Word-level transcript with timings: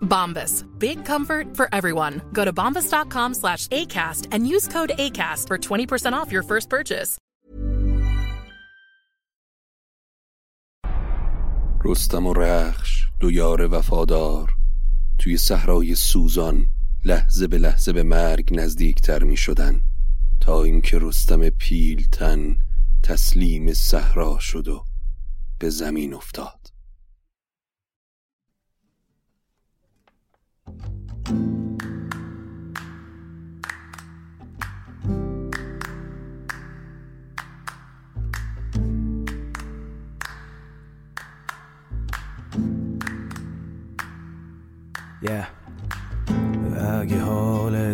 Bombas. 0.00 0.64
Big 0.78 1.04
comfort 1.04 1.56
for 1.56 1.68
everyone. 1.72 2.22
Go 2.32 2.44
to 2.44 2.52
bombas.com 2.52 3.34
slash 3.34 3.68
ACAST 3.68 4.28
and 4.32 4.48
use 4.48 4.66
code 4.68 4.92
ACAST 4.98 5.46
for 5.48 5.58
20% 5.58 6.12
off 6.14 6.32
your 6.32 6.42
first 6.42 6.70
purchase. 6.70 7.18
رستم 11.84 12.26
و 12.26 12.32
رخش 12.32 13.02
دو 13.20 13.30
یار 13.30 13.74
وفادار 13.74 14.50
توی 15.18 15.36
صحرای 15.36 15.94
سوزان 15.94 16.66
لحظه 17.04 17.46
به 17.46 17.58
لحظه 17.58 17.92
به 17.92 18.02
مرگ 18.02 18.48
نزدیکتر 18.52 19.22
می 19.22 19.36
شدن 19.36 19.82
تا 20.40 20.62
اینکه 20.62 20.98
رستم 20.98 21.48
پیلتن 21.48 22.58
تسلیم 23.02 23.72
صحرا 23.72 24.38
شد 24.38 24.68
و 24.68 24.84
به 25.58 25.70
زمین 25.70 26.14
افتاد 26.14 26.55
Yeah. 31.26 31.34
اگه 47.00 47.22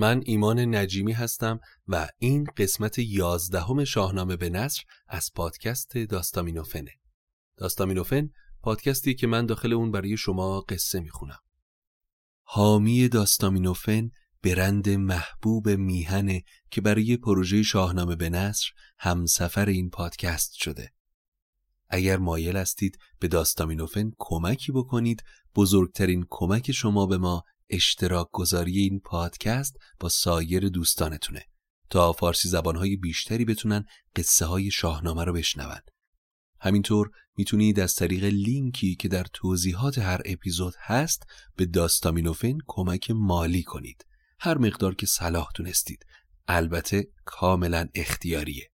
من 0.00 0.22
ایمان 0.24 0.74
نجیمی 0.74 1.12
هستم 1.12 1.60
و 1.88 2.08
این 2.18 2.44
قسمت 2.56 2.98
یازدهم 2.98 3.84
شاهنامه 3.84 4.36
به 4.36 4.50
نصر 4.50 4.82
از 5.08 5.30
پادکست 5.34 5.98
داستامینوفنه. 5.98 6.90
داستامینوفن 7.56 8.30
پادکستی 8.62 9.14
که 9.14 9.26
من 9.26 9.46
داخل 9.46 9.72
اون 9.72 9.90
برای 9.90 10.16
شما 10.16 10.60
قصه 10.60 11.00
می‌خونم. 11.00 11.38
حامی 12.42 13.08
داستامینوفن 13.08 14.10
برند 14.42 14.88
محبوب 14.88 15.68
میهنه 15.68 16.42
که 16.70 16.80
برای 16.80 17.16
پروژه 17.16 17.62
شاهنامه 17.62 18.16
به 18.16 18.30
نصر 18.30 18.66
همسفر 18.98 19.66
این 19.66 19.90
پادکست 19.90 20.52
شده. 20.52 20.92
اگر 21.88 22.16
مایل 22.16 22.56
هستید 22.56 22.98
به 23.18 23.28
داستامینوفن 23.28 24.10
کمکی 24.18 24.72
بکنید 24.72 25.22
بزرگترین 25.54 26.26
کمک 26.30 26.72
شما 26.72 27.06
به 27.06 27.18
ما 27.18 27.44
اشتراک 27.70 28.28
گذاری 28.32 28.78
این 28.78 29.00
پادکست 29.00 29.76
با 30.00 30.08
سایر 30.08 30.68
دوستانتونه 30.68 31.44
تا 31.90 32.12
فارسی 32.12 32.48
زبانهای 32.48 32.96
بیشتری 32.96 33.44
بتونن 33.44 33.84
قصه 34.16 34.46
های 34.46 34.70
شاهنامه 34.70 35.24
رو 35.24 35.32
بشنون. 35.32 35.80
همینطور 36.60 37.10
می‌تونید 37.36 37.80
از 37.80 37.94
طریق 37.94 38.24
لینکی 38.24 38.94
که 38.94 39.08
در 39.08 39.26
توضیحات 39.32 39.98
هر 39.98 40.20
اپیزود 40.24 40.74
هست 40.78 41.22
به 41.56 41.66
داستامینوفن 41.66 42.58
کمک 42.66 43.10
مالی 43.10 43.62
کنید. 43.62 44.06
هر 44.40 44.58
مقدار 44.58 44.94
که 44.94 45.06
صلاح 45.06 45.48
دونستید. 45.54 46.06
البته 46.48 47.08
کاملا 47.24 47.88
اختیاریه. 47.94 48.70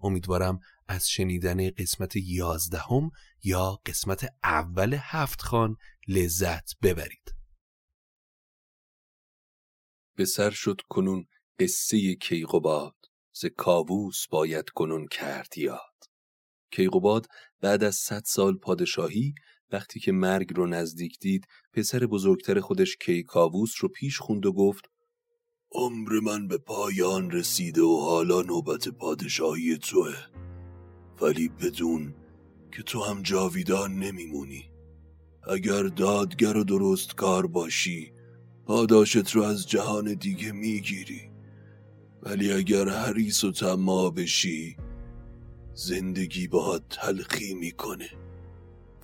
امیدوارم 0.00 0.60
از 0.88 1.08
شنیدن 1.08 1.70
قسمت 1.70 2.16
یازدهم 2.16 3.10
یا 3.42 3.80
قسمت 3.86 4.26
اول 4.44 4.96
هفت 5.00 5.42
خان 5.42 5.76
لذت 6.08 6.70
ببرید. 6.82 7.39
به 10.20 10.26
سر 10.26 10.50
شد 10.50 10.80
کنون 10.88 11.24
قصه 11.58 12.14
کیقوباد 12.14 12.94
ز 13.32 13.44
کاووس 13.56 14.26
باید 14.30 14.70
کنون 14.70 15.06
کرد 15.06 15.58
یاد. 15.58 15.96
کیقوباد 16.70 17.26
بعد 17.60 17.84
از 17.84 17.94
صد 17.94 18.22
سال 18.26 18.56
پادشاهی 18.56 19.34
وقتی 19.72 20.00
که 20.00 20.12
مرگ 20.12 20.56
رو 20.56 20.66
نزدیک 20.66 21.18
دید 21.20 21.46
پسر 21.72 22.06
بزرگتر 22.06 22.60
خودش 22.60 22.96
کیکاووس 22.96 23.72
رو 23.80 23.88
پیش 23.88 24.18
خوند 24.18 24.46
و 24.46 24.52
گفت 24.52 24.84
عمر 25.72 26.20
من 26.22 26.48
به 26.48 26.58
پایان 26.58 27.30
رسیده 27.30 27.82
و 27.82 28.00
حالا 28.00 28.42
نوبت 28.42 28.88
پادشاهی 28.88 29.78
توه. 29.78 30.16
ولی 31.20 31.48
بدون 31.48 32.14
که 32.72 32.82
تو 32.82 33.02
هم 33.02 33.22
جاویدان 33.22 33.94
نمیمونی. 33.94 34.70
اگر 35.48 35.82
دادگر 35.82 36.56
و 36.56 36.64
درست 36.64 37.14
کار 37.14 37.46
باشی 37.46 38.19
پاداشت 38.70 39.30
رو 39.30 39.42
از 39.42 39.68
جهان 39.68 40.14
دیگه 40.14 40.52
می‌گیری. 40.52 41.30
ولی 42.22 42.52
اگر 42.52 42.88
حریص 42.88 43.44
و 43.44 43.52
طماع 43.52 44.10
بشی 44.10 44.76
زندگی 45.74 46.48
باهات 46.48 46.82
تلخی 46.90 47.54
می‌کنه. 47.54 48.08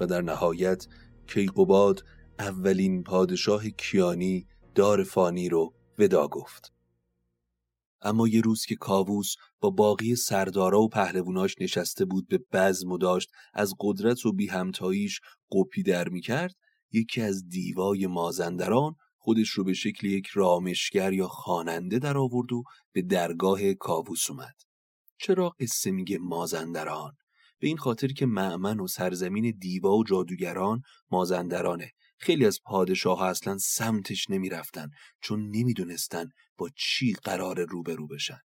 و 0.00 0.06
در 0.06 0.22
نهایت 0.22 0.86
کیقوباد 1.26 2.04
اولین 2.38 3.02
پادشاه 3.02 3.68
کیانی 3.68 4.46
دار 4.74 5.02
فانی 5.02 5.48
رو 5.48 5.74
ودا 5.98 6.28
گفت. 6.28 6.72
اما 8.02 8.28
یه 8.28 8.40
روز 8.40 8.64
که 8.64 8.76
کاووس 8.76 9.34
با 9.60 9.70
باقی 9.70 10.16
سردارا 10.16 10.80
و 10.80 10.88
پهلووناش 10.88 11.54
نشسته 11.60 12.04
بود 12.04 12.28
به 12.28 12.38
بزم 12.52 12.92
و 12.92 12.98
داشت 12.98 13.30
از 13.54 13.74
قدرت 13.80 14.26
و 14.26 14.32
بی 14.32 14.46
همتاییش 14.46 15.20
قپی 15.52 15.82
در 15.82 16.08
می‌کرد 16.08 16.54
یکی 16.92 17.22
از 17.22 17.48
دیوای 17.48 18.06
مازندران 18.06 18.94
خودش 19.26 19.48
رو 19.48 19.64
به 19.64 19.72
شکل 19.72 20.06
یک 20.06 20.26
رامشگر 20.26 21.12
یا 21.12 21.28
خواننده 21.28 21.98
در 21.98 22.18
آورد 22.18 22.52
و 22.52 22.62
به 22.92 23.02
درگاه 23.02 23.74
کاووس 23.74 24.30
اومد. 24.30 24.54
چرا 25.18 25.52
قصه 25.60 25.90
میگه 25.90 26.18
مازندران؟ 26.18 27.12
به 27.58 27.66
این 27.66 27.76
خاطر 27.76 28.08
که 28.08 28.26
معمن 28.26 28.80
و 28.80 28.86
سرزمین 28.86 29.54
دیوا 29.60 29.96
و 29.96 30.04
جادوگران 30.04 30.82
مازندرانه. 31.10 31.90
خیلی 32.18 32.46
از 32.46 32.58
پادشاه 32.64 33.18
ها 33.18 33.28
اصلا 33.28 33.58
سمتش 33.58 34.30
نمی‌رفتن 34.30 34.88
چون 35.22 35.48
نمی‌دونستن 35.56 36.28
با 36.58 36.68
چی 36.76 37.12
قرار 37.12 37.64
روبرو 37.64 38.06
بشن. 38.06 38.40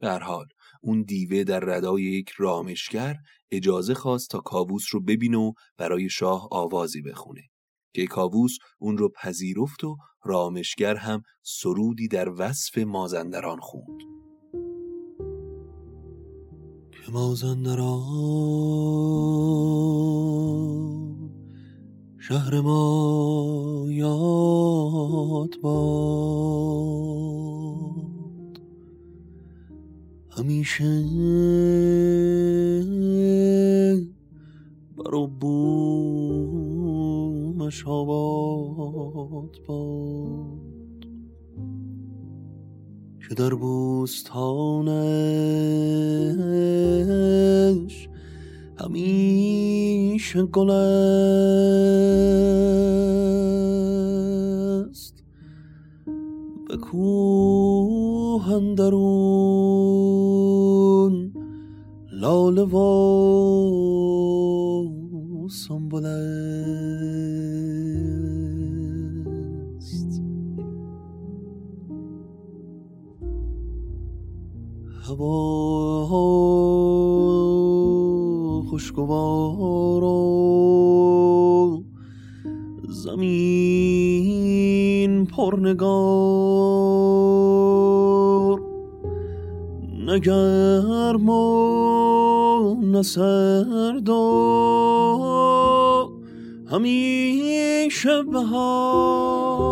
در 0.00 0.18
حال 0.18 0.46
اون 0.82 1.02
دیوه 1.02 1.44
در 1.44 1.60
ردای 1.60 2.02
یک 2.02 2.28
رامشگر 2.28 3.16
اجازه 3.50 3.94
خواست 3.94 4.30
تا 4.30 4.38
کاووس 4.38 4.84
رو 4.92 5.00
ببینه 5.00 5.38
و 5.38 5.52
برای 5.76 6.08
شاه 6.08 6.48
آوازی 6.50 7.02
بخونه 7.02 7.42
که 7.92 8.06
کاووس 8.06 8.56
اون 8.78 8.98
رو 8.98 9.08
پذیرفت 9.08 9.84
و 9.84 9.96
رامشگر 10.24 10.96
هم 10.96 11.22
سرودی 11.42 12.08
در 12.08 12.28
وصف 12.38 12.78
مازندران 12.78 13.58
خوند. 13.60 14.00
که 16.92 17.12
مازندران 17.12 18.50
شهر 22.18 22.60
ما 22.60 23.86
یاد 23.88 25.60
باد. 25.62 27.00
همیشه 30.30 31.04
بر 34.96 35.14
بومش 37.70 37.86
آباد 37.86 39.56
باد. 39.66 41.06
که 43.28 43.34
در 43.34 43.54
بوستانش 43.54 44.88
همیشه 48.80 50.42
گل 50.42 50.70
است. 50.70 51.14
به 56.68 56.76
کوه 56.76 58.52
اندرون 58.52 59.80
لاله 62.12 62.64
سنبل 65.48 66.06
است 69.76 70.22
هوا 75.06 75.60
خوشگوار 78.70 80.04
و 80.04 81.84
زمین 82.88 83.96
پرنگار. 85.26 86.70
نگرم 90.20 91.28
و 91.28 92.76
نسردا 92.82 94.20
همیشه 96.70 98.22
بهار 98.22 99.70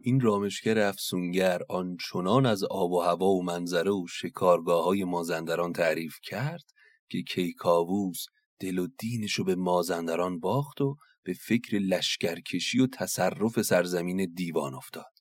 این 0.00 0.20
رامشگر 0.20 0.78
افسونگر 0.78 1.60
آنچنان 1.68 2.46
از 2.46 2.64
آب 2.64 2.92
و 2.92 3.00
هوا 3.00 3.26
و 3.26 3.42
منظره 3.42 3.90
و 3.90 4.06
شکارگاه 4.06 4.84
های 4.84 5.04
مازندران 5.04 5.72
تعریف 5.72 6.16
کرد 6.22 6.72
که 7.12 7.22
کیکاووس 7.22 8.24
دل 8.60 8.78
و 8.78 8.86
دینشو 8.98 9.44
به 9.44 9.54
مازندران 9.54 10.40
باخت 10.40 10.80
و 10.80 10.96
به 11.22 11.32
فکر 11.32 11.78
لشکرکشی 11.78 12.80
و 12.80 12.86
تصرف 12.86 13.62
سرزمین 13.62 14.32
دیوان 14.34 14.74
افتاد. 14.74 15.12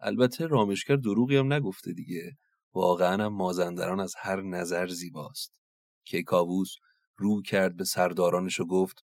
البته 0.00 0.46
رامشگر 0.46 0.96
دروغی 0.96 1.36
هم 1.36 1.52
نگفته 1.52 1.92
دیگه. 1.92 2.36
واقعا 2.74 3.24
هم 3.24 3.32
مازندران 3.32 4.00
از 4.00 4.14
هر 4.18 4.42
نظر 4.42 4.86
زیباست. 4.86 5.52
کیکاووس 6.04 6.74
رو 7.16 7.42
کرد 7.42 7.76
به 7.76 7.84
سردارانش 7.84 8.60
و 8.60 8.66
گفت 8.66 9.04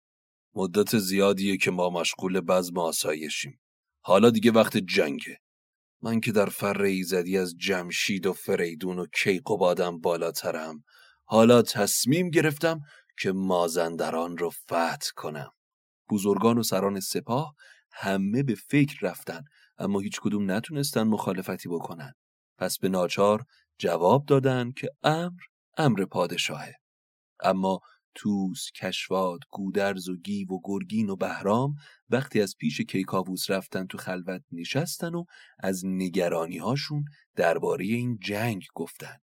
مدت 0.56 0.98
زیادیه 0.98 1.58
که 1.58 1.72
ما 1.72 1.90
مشغول 1.90 2.40
بزم 2.40 2.78
آسایشیم. 2.78 3.60
حالا 4.02 4.30
دیگه 4.30 4.52
وقت 4.52 4.78
جنگه. 4.78 5.38
من 6.02 6.20
که 6.20 6.32
در 6.32 6.46
فر 6.46 6.82
ایزدی 6.82 7.38
از 7.38 7.56
جمشید 7.58 8.26
و 8.26 8.34
فریدون 8.34 9.00
و 9.00 9.06
کیقوبادم 9.24 10.00
بالاترم. 10.00 10.84
حالا 11.32 11.62
تصمیم 11.62 12.30
گرفتم 12.30 12.82
که 13.20 13.32
مازندران 13.32 14.38
رو 14.38 14.50
فتح 14.50 15.10
کنم. 15.16 15.52
بزرگان 16.10 16.58
و 16.58 16.64
سران 16.64 17.00
سپاه 17.00 17.56
همه 17.92 18.44
به 18.44 18.56
فکر 18.56 19.08
رفتن 19.08 19.44
اما 19.78 20.00
هیچ 20.00 20.20
کدوم 20.22 20.52
نتونستن 20.52 21.04
مخالفتی 21.04 21.70
بکنن. 21.70 22.14
پس 22.58 22.78
به 22.78 22.90
ناچار 22.90 23.44
جواب 23.78 24.26
دادن 24.26 24.72
که 24.72 24.90
امر 25.04 25.40
امر 25.78 26.06
پادشاهه. 26.06 26.76
اما 27.40 27.80
توس، 28.16 28.72
کشواد، 28.76 29.40
گودرز 29.50 30.10
و 30.10 30.18
گیو 30.18 30.48
و 30.48 30.60
گرگین 30.64 31.10
و 31.10 31.16
بهرام 31.16 31.76
وقتی 32.10 32.42
از 32.42 32.56
پیش 32.60 32.82
کیکاووس 32.82 33.50
رفتن 33.50 33.88
تو 33.88 33.98
خلوت 33.98 34.42
نشستن 34.52 35.16
و 35.16 35.24
از 35.60 35.86
نگرانی 35.86 36.58
هاشون 36.58 37.06
درباره 37.36 37.86
این 37.86 38.20
جنگ 38.22 38.66
گفتن. 38.76 39.18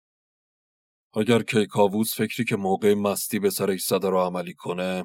اگر 1.14 1.42
کیکاووس 1.42 2.14
فکری 2.14 2.44
که 2.44 2.56
موقع 2.56 2.94
مستی 2.94 3.38
به 3.38 3.50
سرش 3.50 3.80
صدا 3.80 4.08
رو 4.08 4.20
عملی 4.20 4.54
کنه 4.54 5.04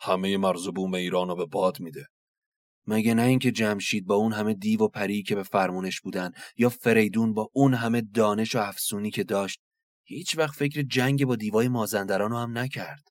همه 0.00 0.36
مرز 0.36 0.66
و 0.66 0.72
بوم 0.72 0.94
ایران 0.94 1.28
رو 1.28 1.36
به 1.36 1.46
باد 1.46 1.80
میده. 1.80 2.06
مگه 2.86 3.14
نه 3.14 3.22
اینکه 3.22 3.50
جمشید 3.50 4.06
با 4.06 4.14
اون 4.14 4.32
همه 4.32 4.54
دیو 4.54 4.82
و 4.82 4.88
پری 4.88 5.22
که 5.22 5.34
به 5.34 5.42
فرمونش 5.42 6.00
بودن 6.00 6.30
یا 6.56 6.68
فریدون 6.68 7.34
با 7.34 7.50
اون 7.52 7.74
همه 7.74 8.00
دانش 8.00 8.54
و 8.54 8.58
افسونی 8.58 9.10
که 9.10 9.24
داشت 9.24 9.60
هیچ 10.04 10.38
وقت 10.38 10.54
فکر 10.54 10.82
جنگ 10.82 11.24
با 11.24 11.36
دیوای 11.36 11.68
مازندران 11.68 12.30
رو 12.30 12.36
هم 12.36 12.58
نکرد. 12.58 13.08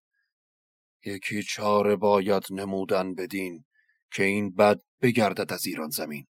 یکی 1.05 1.43
چاره 1.43 1.95
باید 1.95 2.43
نمودن 2.51 3.15
بدین 3.15 3.65
که 4.11 4.23
این 4.23 4.55
بد 4.55 4.79
بگردد 5.01 5.53
از 5.53 5.65
ایران 5.65 5.89
زمین. 5.89 6.25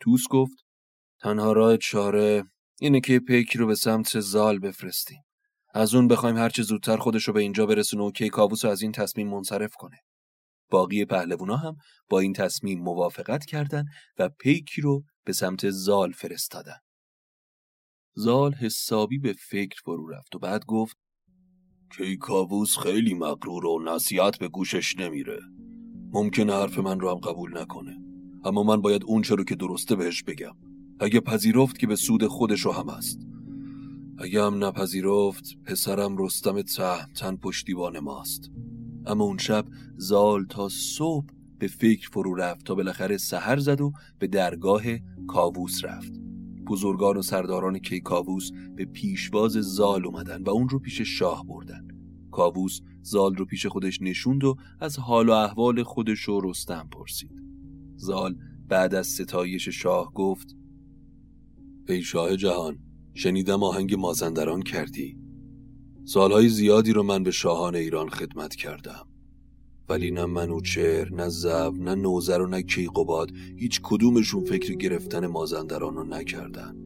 توس 0.00 0.24
گفت 0.30 0.56
تنها 1.20 1.52
راه 1.52 1.76
چاره 1.76 2.44
اینه 2.80 3.00
که 3.00 3.18
پیکی 3.18 3.58
رو 3.58 3.66
به 3.66 3.74
سمت 3.74 4.20
زال 4.20 4.58
بفرستیم. 4.58 5.22
از 5.76 5.94
اون 5.94 6.08
بخوایم 6.08 6.36
هرچه 6.36 6.62
زودتر 6.62 6.96
خودش 6.96 7.24
رو 7.24 7.34
به 7.34 7.40
اینجا 7.40 7.66
برسونه 7.66 8.02
و 8.02 8.10
کیکاووس 8.10 8.64
از 8.64 8.82
این 8.82 8.92
تصمیم 8.92 9.28
منصرف 9.28 9.74
کنه. 9.74 9.96
باقی 10.70 11.04
پهلوونا 11.04 11.56
هم 11.56 11.76
با 12.08 12.20
این 12.20 12.32
تصمیم 12.32 12.80
موافقت 12.80 13.44
کردند 13.44 13.86
و 14.18 14.28
پیکی 14.28 14.80
رو 14.80 15.02
به 15.24 15.32
سمت 15.32 15.70
زال 15.70 16.12
فرستادن. 16.12 16.78
زال 18.14 18.54
حسابی 18.54 19.18
به 19.18 19.32
فکر 19.32 19.80
فرو 19.84 20.08
رفت 20.08 20.34
و 20.34 20.38
بعد 20.38 20.64
گفت 20.64 20.96
کیکاووس 21.96 22.78
خیلی 22.78 23.14
مغرور 23.14 23.66
و 23.66 23.82
نصیحت 23.84 24.38
به 24.38 24.48
گوشش 24.48 24.98
نمیره. 24.98 25.40
ممکنه 26.12 26.52
حرف 26.52 26.78
من 26.78 27.00
رو 27.00 27.10
هم 27.10 27.18
قبول 27.18 27.58
نکنه. 27.58 27.98
اما 28.44 28.62
من 28.62 28.80
باید 28.80 29.04
اون 29.04 29.24
رو 29.24 29.44
که 29.44 29.54
درسته 29.54 29.96
بهش 29.96 30.22
بگم. 30.22 30.56
اگه 31.00 31.20
پذیرفت 31.20 31.78
که 31.78 31.86
به 31.86 31.96
سود 31.96 32.26
خودش 32.26 32.66
هم 32.66 32.88
است. 32.88 33.33
اگه 34.18 34.44
هم 34.44 34.64
نپذیرفت 34.64 35.56
پسرم 35.64 36.16
رستم 36.18 36.62
تن 37.14 37.36
پشتیبان 37.36 37.98
ماست. 37.98 38.50
اما 39.06 39.24
اون 39.24 39.38
شب 39.38 39.66
زال 39.96 40.44
تا 40.44 40.68
صبح 40.68 41.26
به 41.58 41.66
فکر 41.66 42.08
فرو 42.10 42.34
رفت 42.34 42.66
تا 42.66 42.74
بالاخره 42.74 43.16
سحر 43.16 43.58
زد 43.58 43.80
و 43.80 43.92
به 44.18 44.26
درگاه 44.26 44.82
کاووس 45.26 45.84
رفت. 45.84 46.12
بزرگان 46.66 47.16
و 47.16 47.22
سرداران 47.22 47.78
کیکاووس 47.78 48.50
به 48.76 48.84
پیشواز 48.84 49.52
زال 49.52 50.06
اومدن 50.06 50.42
و 50.42 50.50
اون 50.50 50.68
رو 50.68 50.78
پیش 50.78 51.00
شاه 51.00 51.44
بردن. 51.46 51.88
کاووس 52.30 52.80
زال 53.02 53.34
رو 53.34 53.44
پیش 53.44 53.66
خودش 53.66 54.02
نشوند 54.02 54.44
و 54.44 54.56
از 54.80 54.98
حال 54.98 55.28
و 55.28 55.32
احوال 55.32 55.82
خودش 55.82 56.28
و 56.28 56.40
رستم 56.40 56.88
پرسید. 56.92 57.42
زال 57.96 58.36
بعد 58.68 58.94
از 58.94 59.06
ستایش 59.06 59.68
شاه 59.68 60.12
گفت 60.12 60.56
ای 61.88 62.02
شاه 62.02 62.36
جهان 62.36 62.78
شنیدم 63.14 63.62
آهنگ 63.62 63.94
مازندران 63.94 64.62
کردی. 64.62 65.16
سالهای 66.04 66.48
زیادی 66.48 66.92
رو 66.92 67.02
من 67.02 67.22
به 67.22 67.30
شاهان 67.30 67.74
ایران 67.74 68.08
خدمت 68.08 68.54
کردم. 68.54 69.06
ولی 69.88 70.10
نه 70.10 70.26
منوچهر 70.26 71.14
نه 71.14 71.28
زب 71.28 71.72
نه 71.78 71.94
نوزر 71.94 72.40
و 72.40 72.46
نه 72.46 72.62
کیقوباد 72.62 73.30
هیچ 73.56 73.80
کدومشون 73.82 74.44
فکر 74.44 74.74
گرفتن 74.74 75.26
مازندران 75.26 75.94
رو 75.94 76.04
نکردن. 76.04 76.76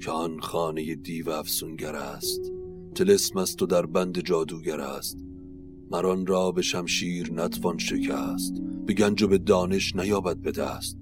که 0.00 0.10
آن 0.10 0.40
خانه 0.40 0.94
دیو 0.94 1.30
افسونگر 1.30 1.94
است. 1.94 2.40
تلسم 2.94 3.38
است 3.38 3.62
و 3.62 3.66
در 3.66 3.86
بند 3.86 4.20
جادوگر 4.20 4.80
است. 4.80 5.18
مران 5.90 6.26
را 6.26 6.52
به 6.52 6.62
شمشیر 6.62 7.32
نتوان 7.32 7.78
شکست. 7.78 8.54
به 8.86 8.92
گنج 8.92 9.22
و 9.22 9.28
به 9.28 9.38
دانش 9.38 9.96
نیابد 9.96 10.36
به 10.36 10.52
دست. 10.52 10.98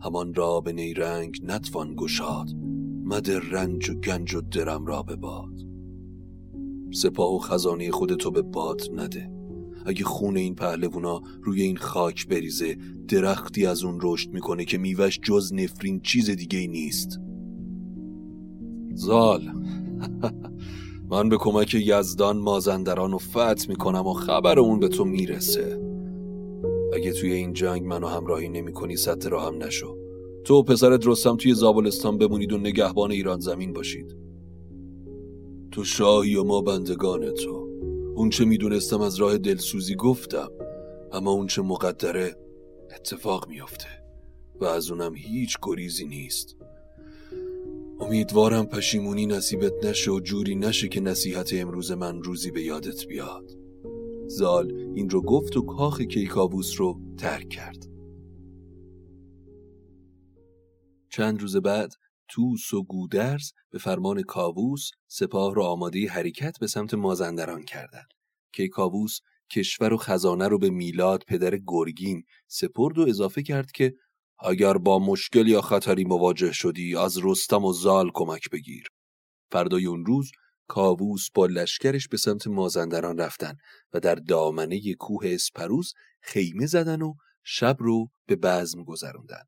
همان 0.00 0.34
را 0.34 0.60
به 0.60 0.72
نیرنگ 0.72 1.40
نتوان 1.42 1.94
گشاد. 1.96 2.67
مد 3.08 3.30
رنج 3.30 3.90
و 3.90 3.94
گنج 3.94 4.34
و 4.34 4.40
درم 4.40 4.86
را 4.86 5.02
به 5.02 5.16
باد. 5.16 5.66
سپاه 6.92 7.34
و 7.34 7.38
خزانه 7.38 7.90
خودتو 7.90 8.30
به 8.30 8.42
باد 8.42 8.80
نده. 8.92 9.30
اگه 9.86 10.04
خون 10.04 10.36
این 10.36 10.54
پهلوونا 10.54 11.22
روی 11.42 11.62
این 11.62 11.76
خاک 11.76 12.28
بریزه 12.28 12.76
درختی 13.08 13.66
از 13.66 13.84
اون 13.84 13.98
رشد 14.02 14.30
می‌کنه 14.30 14.64
که 14.64 14.78
میوش 14.78 15.20
جز 15.22 15.52
نفرین 15.52 16.00
چیز 16.00 16.30
دیگه 16.30 16.66
نیست. 16.66 17.20
زال. 18.94 19.42
من 21.10 21.28
به 21.28 21.36
کمک 21.36 21.74
یزدان 21.74 22.38
مازندران 22.38 23.14
و 23.14 23.18
فتح 23.18 23.68
می‌کنم 23.68 24.06
و 24.06 24.12
خبر 24.12 24.58
اون 24.58 24.80
به 24.80 24.88
تو 24.88 25.04
می‌رسه. 25.04 25.80
اگه 26.94 27.12
توی 27.12 27.32
این 27.32 27.52
جنگ 27.52 27.84
منو 27.84 28.06
همراهی 28.06 28.48
نمی‌کنی 28.48 28.96
سطح 28.96 29.28
راهم 29.28 29.62
نشو. 29.62 30.07
تو 30.44 30.54
و 30.54 30.62
پسرت 30.62 31.06
رستم 31.06 31.36
توی 31.36 31.54
زابلستان 31.54 32.18
بمونید 32.18 32.52
و 32.52 32.58
نگهبان 32.58 33.10
ایران 33.10 33.40
زمین 33.40 33.72
باشید. 33.72 34.16
تو 35.70 35.84
شاهی 35.84 36.36
و 36.36 36.44
ما 36.44 36.60
بندگان 36.60 37.30
تو. 37.30 37.68
اون 38.16 38.30
چه 38.30 38.44
می‌دونستم 38.44 39.00
از 39.00 39.16
راه 39.16 39.38
دلسوزی 39.38 39.94
گفتم 39.94 40.48
اما 41.12 41.30
اون 41.30 41.46
چه 41.46 41.62
مقدره 41.62 42.36
اتفاق 42.96 43.48
میافته 43.48 43.88
و 44.60 44.64
از 44.64 44.90
اونم 44.90 45.14
هیچ 45.14 45.56
گریزی 45.62 46.06
نیست. 46.06 46.56
امیدوارم 48.00 48.66
پشیمونی 48.66 49.26
نصیبت 49.26 49.84
نشه 49.84 50.10
و 50.10 50.20
جوری 50.20 50.54
نشه 50.54 50.88
که 50.88 51.00
نصیحت 51.00 51.50
امروز 51.54 51.92
من 51.92 52.22
روزی 52.22 52.50
به 52.50 52.62
یادت 52.62 53.06
بیاد. 53.06 53.50
زال 54.26 54.72
این 54.94 55.10
رو 55.10 55.22
گفت 55.22 55.56
و 55.56 55.62
کاخ 55.62 56.00
کیکاووس 56.00 56.80
رو 56.80 57.00
ترک 57.16 57.48
کرد. 57.48 57.88
چند 61.18 61.40
روز 61.40 61.56
بعد 61.56 61.94
توس 62.28 62.74
و 62.74 62.82
گودرز 62.82 63.52
به 63.70 63.78
فرمان 63.78 64.22
کاووس 64.22 64.90
سپاه 65.06 65.54
را 65.54 65.66
آماده 65.66 66.08
حرکت 66.08 66.58
به 66.58 66.66
سمت 66.66 66.94
مازندران 66.94 67.64
کردند. 67.64 68.08
کیکاووس 68.52 69.18
کشور 69.50 69.92
و 69.92 69.96
خزانه 69.96 70.48
رو 70.48 70.58
به 70.58 70.70
میلاد 70.70 71.24
پدر 71.28 71.58
گرگین 71.66 72.22
سپرد 72.46 72.98
و 72.98 73.08
اضافه 73.08 73.42
کرد 73.42 73.72
که 73.72 73.94
اگر 74.38 74.72
با 74.72 74.98
مشکل 74.98 75.48
یا 75.48 75.60
خطری 75.60 76.04
مواجه 76.04 76.52
شدی 76.52 76.96
از 76.96 77.18
رستم 77.22 77.64
و 77.64 77.72
زال 77.72 78.10
کمک 78.14 78.50
بگیر. 78.50 78.86
فردای 79.50 79.86
اون 79.86 80.06
روز 80.06 80.30
کاووس 80.68 81.30
با 81.34 81.46
لشکرش 81.46 82.08
به 82.08 82.16
سمت 82.16 82.46
مازندران 82.46 83.18
رفتن 83.18 83.56
و 83.92 84.00
در 84.00 84.14
دامنه 84.14 84.94
کوه 84.94 85.22
اسپروز 85.24 85.94
خیمه 86.20 86.66
زدن 86.66 87.02
و 87.02 87.14
شب 87.44 87.76
رو 87.78 88.08
به 88.26 88.36
بزم 88.36 88.84
گذروندن. 88.84 89.42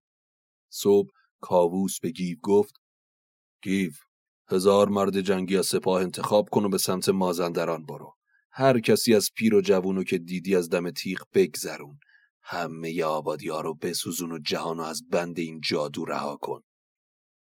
صبح 0.73 1.11
کاووس 1.41 2.01
به 2.01 2.11
گیو 2.11 2.39
گفت 2.43 2.75
گیو 3.63 3.91
هزار 4.49 4.89
مرد 4.89 5.21
جنگی 5.21 5.57
از 5.57 5.67
سپاه 5.67 6.03
انتخاب 6.03 6.49
کن 6.49 6.65
و 6.65 6.69
به 6.69 6.79
سمت 6.79 7.09
مازندران 7.09 7.87
برو. 7.87 8.15
هر 8.53 8.81
کسی 8.81 9.15
از 9.15 9.31
پیر 9.37 9.55
و 9.55 9.61
جوونو 9.61 10.05
که 10.05 10.19
دیدی 10.19 10.57
از 10.57 10.69
دم 10.69 10.91
تیغ 10.91 11.23
بگذرون. 11.35 11.99
همه 12.43 13.05
آبادی 13.05 13.49
ها 13.49 13.61
رو 13.61 13.75
بسوزون 13.75 14.33
و 14.33 14.39
جهانو 14.39 14.83
از 14.83 15.03
بند 15.11 15.39
این 15.39 15.61
جادو 15.61 16.05
رها 16.05 16.37
کن. 16.37 16.61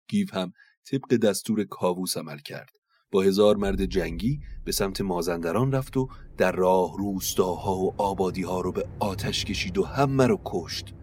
گیو 0.08 0.26
هم 0.32 0.52
طبق 0.90 1.16
دستور 1.16 1.64
کاووس 1.64 2.16
عمل 2.16 2.38
کرد. 2.38 2.70
با 3.10 3.22
هزار 3.22 3.56
مرد 3.56 3.84
جنگی 3.84 4.40
به 4.64 4.72
سمت 4.72 5.00
مازندران 5.00 5.72
رفت 5.72 5.96
و 5.96 6.08
در 6.38 6.52
راه 6.52 6.98
روستاها 6.98 7.76
و 7.76 7.94
آبادی 8.02 8.42
ها 8.42 8.60
رو 8.60 8.72
به 8.72 8.88
آتش 9.00 9.44
کشید 9.44 9.78
و 9.78 9.84
همه 9.84 10.26
رو 10.26 10.40
کشت 10.44 10.94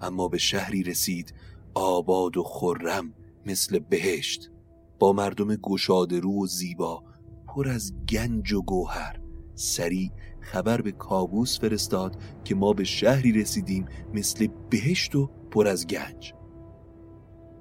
اما 0.00 0.28
به 0.28 0.38
شهری 0.38 0.82
رسید 0.82 1.34
آباد 1.74 2.36
و 2.36 2.42
خرم 2.42 3.14
مثل 3.46 3.78
بهشت 3.78 4.50
با 4.98 5.12
مردم 5.12 5.56
گشاده 5.56 6.20
رو 6.20 6.42
و 6.42 6.46
زیبا 6.46 7.02
پر 7.46 7.68
از 7.68 7.92
گنج 8.08 8.52
و 8.52 8.62
گوهر. 8.62 9.20
سریع 9.54 10.10
خبر 10.40 10.80
به 10.80 10.92
کابوس 10.92 11.60
فرستاد 11.60 12.16
که 12.44 12.54
ما 12.54 12.72
به 12.72 12.84
شهری 12.84 13.32
رسیدیم 13.32 13.86
مثل 14.14 14.48
بهشت 14.70 15.14
و 15.14 15.30
پر 15.50 15.68
از 15.68 15.86
گنج. 15.86 16.34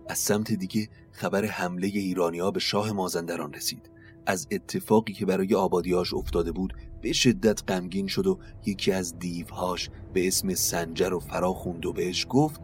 از 0.09 0.17
سمت 0.17 0.51
دیگه 0.51 0.89
خبر 1.11 1.45
حمله 1.45 1.87
ایرانی 1.87 2.39
ها 2.39 2.51
به 2.51 2.59
شاه 2.59 2.91
مازندران 2.91 3.53
رسید. 3.53 3.89
از 4.25 4.47
اتفاقی 4.51 5.13
که 5.13 5.25
برای 5.25 5.55
آبادیاش 5.55 6.13
افتاده 6.13 6.51
بود 6.51 6.73
به 7.01 7.13
شدت 7.13 7.63
غمگین 7.67 8.07
شد 8.07 8.27
و 8.27 8.39
یکی 8.65 8.91
از 8.91 9.19
دیوهاش 9.19 9.89
به 10.13 10.27
اسم 10.27 10.53
سنجر 10.53 11.13
و 11.13 11.19
فرا 11.19 11.53
خوند 11.53 11.85
و 11.85 11.93
بهش 11.93 12.25
گفت 12.29 12.61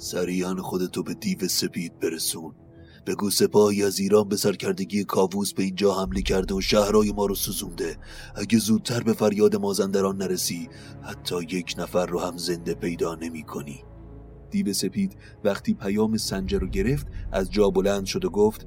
سریعا 0.00 0.54
خودتو 0.54 1.02
به 1.02 1.14
دیو 1.14 1.48
سپید 1.48 1.98
برسون. 1.98 2.54
بگو 3.06 3.30
سپاهی 3.30 3.84
از 3.84 3.98
ایران 3.98 4.28
به 4.28 4.36
سرکردگی 4.36 5.04
کاووس 5.04 5.54
به 5.54 5.62
اینجا 5.62 5.94
حمله 5.94 6.22
کرده 6.22 6.54
و 6.54 6.60
شهرهای 6.60 7.12
ما 7.12 7.26
رو 7.26 7.34
سوزونده. 7.34 7.96
اگه 8.34 8.58
زودتر 8.58 9.02
به 9.02 9.12
فریاد 9.12 9.56
مازندران 9.56 10.16
نرسی 10.16 10.68
حتی 11.02 11.42
یک 11.42 11.74
نفر 11.78 12.06
رو 12.06 12.20
هم 12.20 12.36
زنده 12.36 12.74
پیدا 12.74 13.14
نمی 13.14 13.42
کنی. 13.42 13.84
دیو 14.50 14.72
سپید 14.72 15.16
وقتی 15.44 15.74
پیام 15.74 16.16
سنجر 16.16 16.58
رو 16.58 16.68
گرفت 16.68 17.06
از 17.32 17.50
جا 17.50 17.70
بلند 17.70 18.04
شد 18.04 18.24
و 18.24 18.30
گفت 18.30 18.66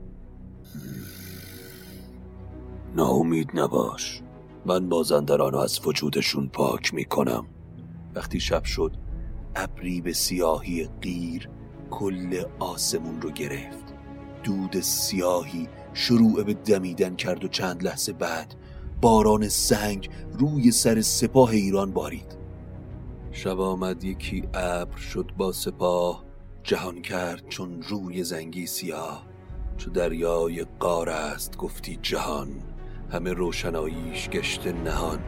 ناامید 2.96 3.50
نباش. 3.54 4.22
من 4.66 4.86
مازندران 4.86 5.52
رو 5.52 5.60
از 5.60 5.80
وجودشون 5.86 6.48
پاک 6.48 6.94
می 6.94 7.06
کنم. 7.06 7.46
وقتی 8.16 8.40
شب 8.40 8.64
شد 8.64 9.11
ابری 9.56 10.02
به 10.02 10.14
سیاهی 10.14 10.90
غیر 11.02 11.50
کل 11.92 12.44
آسمون 12.60 13.22
رو 13.22 13.32
گرفت. 13.32 13.94
دود 14.44 14.80
سیاهی 14.80 15.68
شروع 15.94 16.44
به 16.44 16.54
دمیدن 16.54 17.16
کرد 17.16 17.44
و 17.44 17.48
چند 17.48 17.84
لحظه 17.84 18.14
بعد 18.14 18.56
باران 19.02 19.50
سنگ 19.50 20.10
روی 20.40 20.72
سر 20.72 21.02
سپاه 21.02 21.50
ایران 21.50 21.92
بارید. 21.92 22.38
شب 23.32 23.60
آمد 23.60 24.04
یکی 24.04 24.44
ابر 24.54 24.98
شد 24.98 25.32
با 25.38 25.52
سپاه 25.52 26.26
جهان 26.64 27.02
کرد 27.02 27.48
چون 27.50 27.82
روی 27.82 28.24
زنگی 28.24 28.68
سیاه. 28.68 29.26
چو 29.78 29.90
دریای 29.90 30.66
قار 30.80 31.10
است 31.10 31.58
گفتی 31.58 32.00
جهان 32.02 32.50
همه 33.12 33.34
روشناییش 33.34 34.30
گشت 34.30 34.68
نهان. 34.68 35.20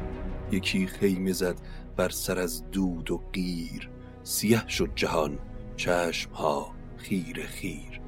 یکی 0.52 0.88
خیمه 0.88 1.34
زد 1.34 1.56
بر 1.96 2.10
سر 2.10 2.40
از 2.40 2.72
دود 2.72 3.12
و 3.12 3.22
قیر 3.34 3.90
سیه 4.24 4.68
شد 4.68 4.92
جهان 4.96 5.40
چشم 5.76 6.32
ها 6.32 6.72
خیر 6.98 7.46
خیر. 7.46 8.02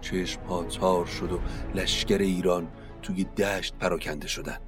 چشم 0.00 0.40
ها 0.40 0.64
تار 0.64 1.06
شد 1.06 1.32
و 1.32 1.40
لشکر 1.74 2.18
ایران 2.18 2.68
توی 3.02 3.24
دشت 3.24 3.74
پراکنده 3.74 4.28
شدن. 4.28 4.58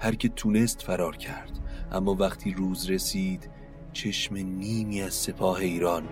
هر 0.00 0.14
که 0.14 0.28
تونست 0.28 0.82
فرار 0.82 1.16
کرد 1.16 1.50
اما 1.92 2.14
وقتی 2.14 2.52
روز 2.52 2.90
رسید 2.90 3.50
چشم 3.92 4.36
نیمی 4.36 5.02
از 5.02 5.14
سپاه 5.14 5.56
ایران 5.58 6.08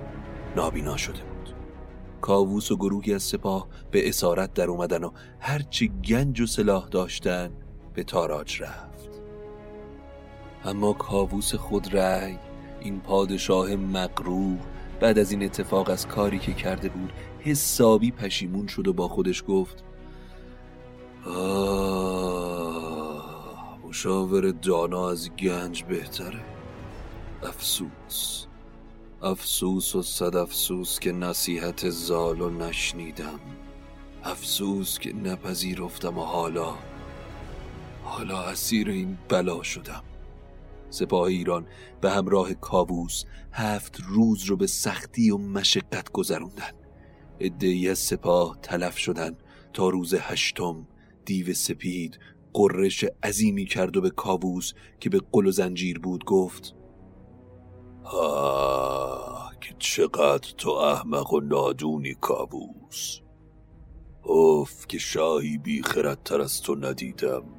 نابینا 0.56 0.96
شده 0.96 1.22
بود. 1.22 1.54
کاووس 2.20 2.70
و 2.70 2.76
گروهی 2.76 3.14
از 3.14 3.22
سپاه 3.22 3.68
به 3.90 4.08
اسارت 4.08 4.54
در 4.54 4.70
اومدن 4.70 5.04
و 5.04 5.10
هرچی 5.40 5.88
گنج 5.88 6.40
و 6.40 6.46
سلاح 6.46 6.88
داشتن 6.88 7.50
به 7.94 8.04
تاراج 8.04 8.62
رفت. 8.62 9.08
اما 10.64 10.92
کاووس 10.92 11.54
خود 11.54 11.96
رأی 11.96 12.38
این 12.80 13.00
پادشاه 13.00 13.76
مقرور 13.76 14.58
بعد 15.00 15.18
از 15.18 15.32
این 15.32 15.42
اتفاق 15.42 15.90
از 15.90 16.08
کاری 16.08 16.38
که 16.38 16.52
کرده 16.52 16.88
بود 16.88 17.12
حسابی 17.40 18.10
پشیمون 18.10 18.66
شد 18.66 18.88
و 18.88 18.92
با 18.92 19.08
خودش 19.08 19.44
گفت 19.48 19.84
آه 21.26 22.18
مشاور 23.88 24.50
دانا 24.50 25.10
از 25.10 25.30
گنج 25.30 25.82
بهتره. 25.82 26.40
افسوس 27.42 28.46
افسوس 29.22 29.94
و 29.94 30.02
صد 30.02 30.36
افسوس 30.36 30.98
که 30.98 31.12
نصیحت 31.12 31.90
زالو 31.90 32.50
نشنیدم. 32.50 33.40
افسوس 34.24 34.98
که 34.98 35.12
نپذیرفتم 35.12 36.18
و 36.18 36.22
حالا 36.22 36.74
حالا 38.04 38.42
اسیر 38.42 38.88
این 38.88 39.18
بلا 39.28 39.62
شدم. 39.62 40.02
سپاه 40.90 41.22
ایران 41.22 41.66
به 42.00 42.10
همراه 42.10 42.54
کاووس 42.54 43.24
هفت 43.52 44.00
روز 44.08 44.44
رو 44.44 44.56
به 44.56 44.66
سختی 44.66 45.30
و 45.30 45.38
مشقت 45.38 46.12
گذروندن. 46.12 46.72
ادهی 47.40 47.88
از 47.88 47.98
سپاه 47.98 48.58
تلف 48.62 48.98
شدن 48.98 49.36
تا 49.72 49.88
روز 49.88 50.14
هشتم. 50.14 50.86
دیو 51.24 51.54
سپید 51.54 52.18
قررش 52.52 53.04
عظیمی 53.22 53.64
کرد 53.64 53.96
و 53.96 54.00
به 54.00 54.10
کاووس 54.10 54.72
که 55.00 55.10
به 55.10 55.20
قل 55.32 55.46
و 55.46 55.50
زنجیر 55.50 55.98
بود 55.98 56.24
گفت 56.24 56.74
آه 58.04 59.52
که 59.60 59.74
چقدر 59.78 60.54
تو 60.58 60.70
احمق 60.70 61.32
و 61.32 61.40
نادونی 61.40 62.14
کاووس! 62.14 63.20
اوف 64.22 64.86
که 64.86 64.98
شاهی 64.98 65.58
بی 65.58 65.82
خردتر 65.82 66.40
از 66.40 66.62
تو 66.62 66.74
ندیدم! 66.74 67.57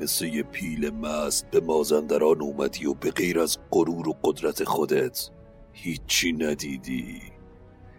مثل 0.00 0.24
یه 0.24 0.42
پیل 0.42 0.90
مست 0.90 1.50
به 1.50 1.60
مازندران 1.60 2.42
اومدی 2.42 2.86
و 2.86 2.94
به 2.94 3.10
غیر 3.10 3.40
از 3.40 3.58
غرور 3.70 4.08
و 4.08 4.16
قدرت 4.24 4.64
خودت 4.64 5.30
هیچی 5.72 6.32
ندیدی. 6.32 7.22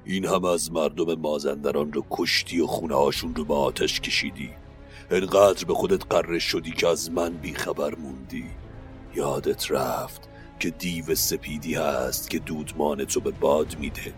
این 0.06 0.26
هم 0.26 0.46
از 0.46 0.72
مردم 0.72 1.16
مازندران 1.16 1.94
رو 1.94 2.06
کشتی 2.12 2.60
و 2.60 2.68
خونه 2.68 2.96
هاشون 2.96 3.36
رو 3.36 3.46
به 3.46 3.54
آتش 3.54 4.02
کشیدی. 4.02 4.50
انقدر 5.12 5.66
به 5.66 5.74
خودت 5.74 6.06
قره 6.10 6.40
شدی 6.40 6.72
که 6.72 6.88
از 6.88 7.12
من 7.12 7.34
بیخبر 7.34 7.96
موندی. 7.96 8.46
یادت 9.16 9.72
رفت 9.72 10.30
که 10.60 10.70
دیو 10.70 11.16
سپیدی 11.16 11.76
هست 11.76 12.30
که 12.30 12.40
دودمان 12.40 13.06
تو 13.06 13.20
به 13.20 13.32
باد 13.32 13.76
میده. 13.80 14.14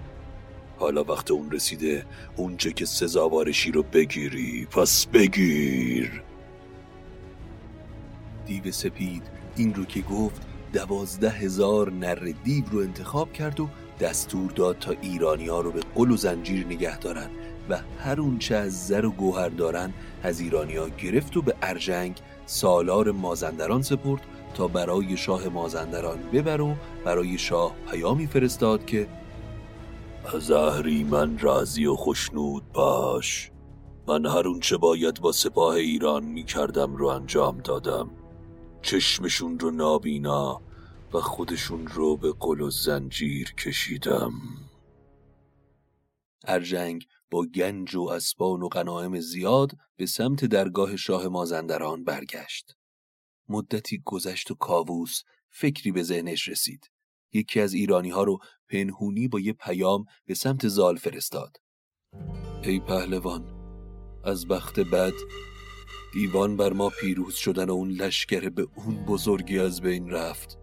حالا 0.77 1.03
وقت 1.03 1.31
اون 1.31 1.51
رسیده 1.51 2.05
اونچه 2.35 2.73
که 2.73 2.85
سزاوارشی 2.85 3.71
رو 3.71 3.83
بگیری 3.83 4.65
پس 4.65 5.05
بگیر. 5.05 6.23
دیو 8.45 8.71
سپید. 8.71 9.23
این 9.55 9.73
رو 9.73 9.85
که 9.85 10.01
گفت 10.01 10.41
دوازده 10.73 11.29
هزار 11.29 11.91
نر 11.91 12.33
دیو 12.43 12.65
رو 12.71 12.79
انتخاب 12.79 13.33
کرد 13.33 13.59
و 13.59 13.69
دستور 13.99 14.51
داد 14.51 14.79
تا 14.79 14.93
ایرانی 15.01 15.47
ها 15.47 15.61
رو 15.61 15.71
به 15.71 15.81
قل 15.95 16.11
و 16.11 16.17
زنجیر 16.17 16.65
نگه 16.65 16.99
دارن 16.99 17.29
و 17.69 17.79
هر 17.99 18.21
اونچه 18.21 18.55
از 18.55 18.87
زر 18.87 19.05
و 19.05 19.11
گوهر 19.11 19.49
دارن 19.49 19.93
از 20.23 20.39
ایرانی 20.39 20.75
ها 20.75 20.89
گرفت 20.89 21.37
و 21.37 21.41
به 21.41 21.55
ارجنگ 21.61 22.17
سالار 22.45 23.11
مازندران 23.11 23.81
سپرد 23.81 24.21
تا 24.53 24.67
برای 24.67 25.17
شاه 25.17 25.49
مازندران 25.49 26.19
ببر 26.33 26.61
و 26.61 26.75
برای 27.05 27.37
شاه 27.37 27.75
پیامی 27.91 28.27
فرستاد 28.27 28.85
که 28.85 29.07
از 30.35 30.51
من 31.09 31.37
راضی 31.39 31.85
و 31.85 31.95
خشنود 31.95 32.63
باش. 32.73 33.51
من 34.07 34.25
هر 34.25 34.43
چه 34.61 34.77
باید 34.77 35.21
با 35.21 35.31
سپاه 35.31 35.75
ایران 35.75 36.23
می 36.23 36.43
کردم 36.43 36.95
رو 36.95 37.07
انجام 37.07 37.57
دادم. 37.57 38.09
چشمشون 38.83 39.59
رو 39.59 39.71
نابینا 39.71 40.61
و 41.13 41.19
خودشون 41.21 41.87
رو 41.87 42.17
به 42.17 42.33
قل 42.39 42.61
و 42.61 42.69
زنجیر 42.69 43.53
کشیدم. 43.53 44.33
ارجنگ 46.43 47.05
با 47.31 47.45
گنج 47.55 47.95
و 47.95 48.01
اسبان 48.01 48.61
و 48.61 48.67
غنایم 48.67 49.19
زیاد 49.19 49.71
به 49.95 50.05
سمت 50.05 50.45
درگاه 50.45 50.95
شاه 50.95 51.27
مازندران 51.27 52.03
برگشت. 52.03 52.75
مدتی 53.49 54.01
گذشت 54.05 54.51
و 54.51 54.55
کاووس 54.55 55.21
فکری 55.49 55.91
به 55.91 56.03
ذهنش 56.03 56.47
رسید. 56.47 56.91
یکی 57.33 57.59
از 57.59 57.73
ایرانی 57.73 58.09
ها 58.09 58.23
رو 58.23 58.39
پنهونی 58.69 59.27
با 59.27 59.39
یه 59.39 59.53
پیام 59.53 60.05
به 60.25 60.33
سمت 60.33 60.67
زال 60.67 60.95
فرستاد. 60.95 61.57
ای 62.63 62.79
پهلوان 62.79 63.43
از 64.23 64.47
بخت 64.47 64.79
بد 64.79 65.13
دیوان 66.13 66.57
بر 66.57 66.73
ما 66.73 66.89
پیروز 66.89 67.35
شدن 67.35 67.69
و 67.69 67.73
اون 67.73 67.89
لشکر 67.89 68.49
به 68.49 68.67
اون 68.75 69.05
بزرگی 69.05 69.59
از 69.59 69.81
بین 69.81 70.09
رفت. 70.09 70.57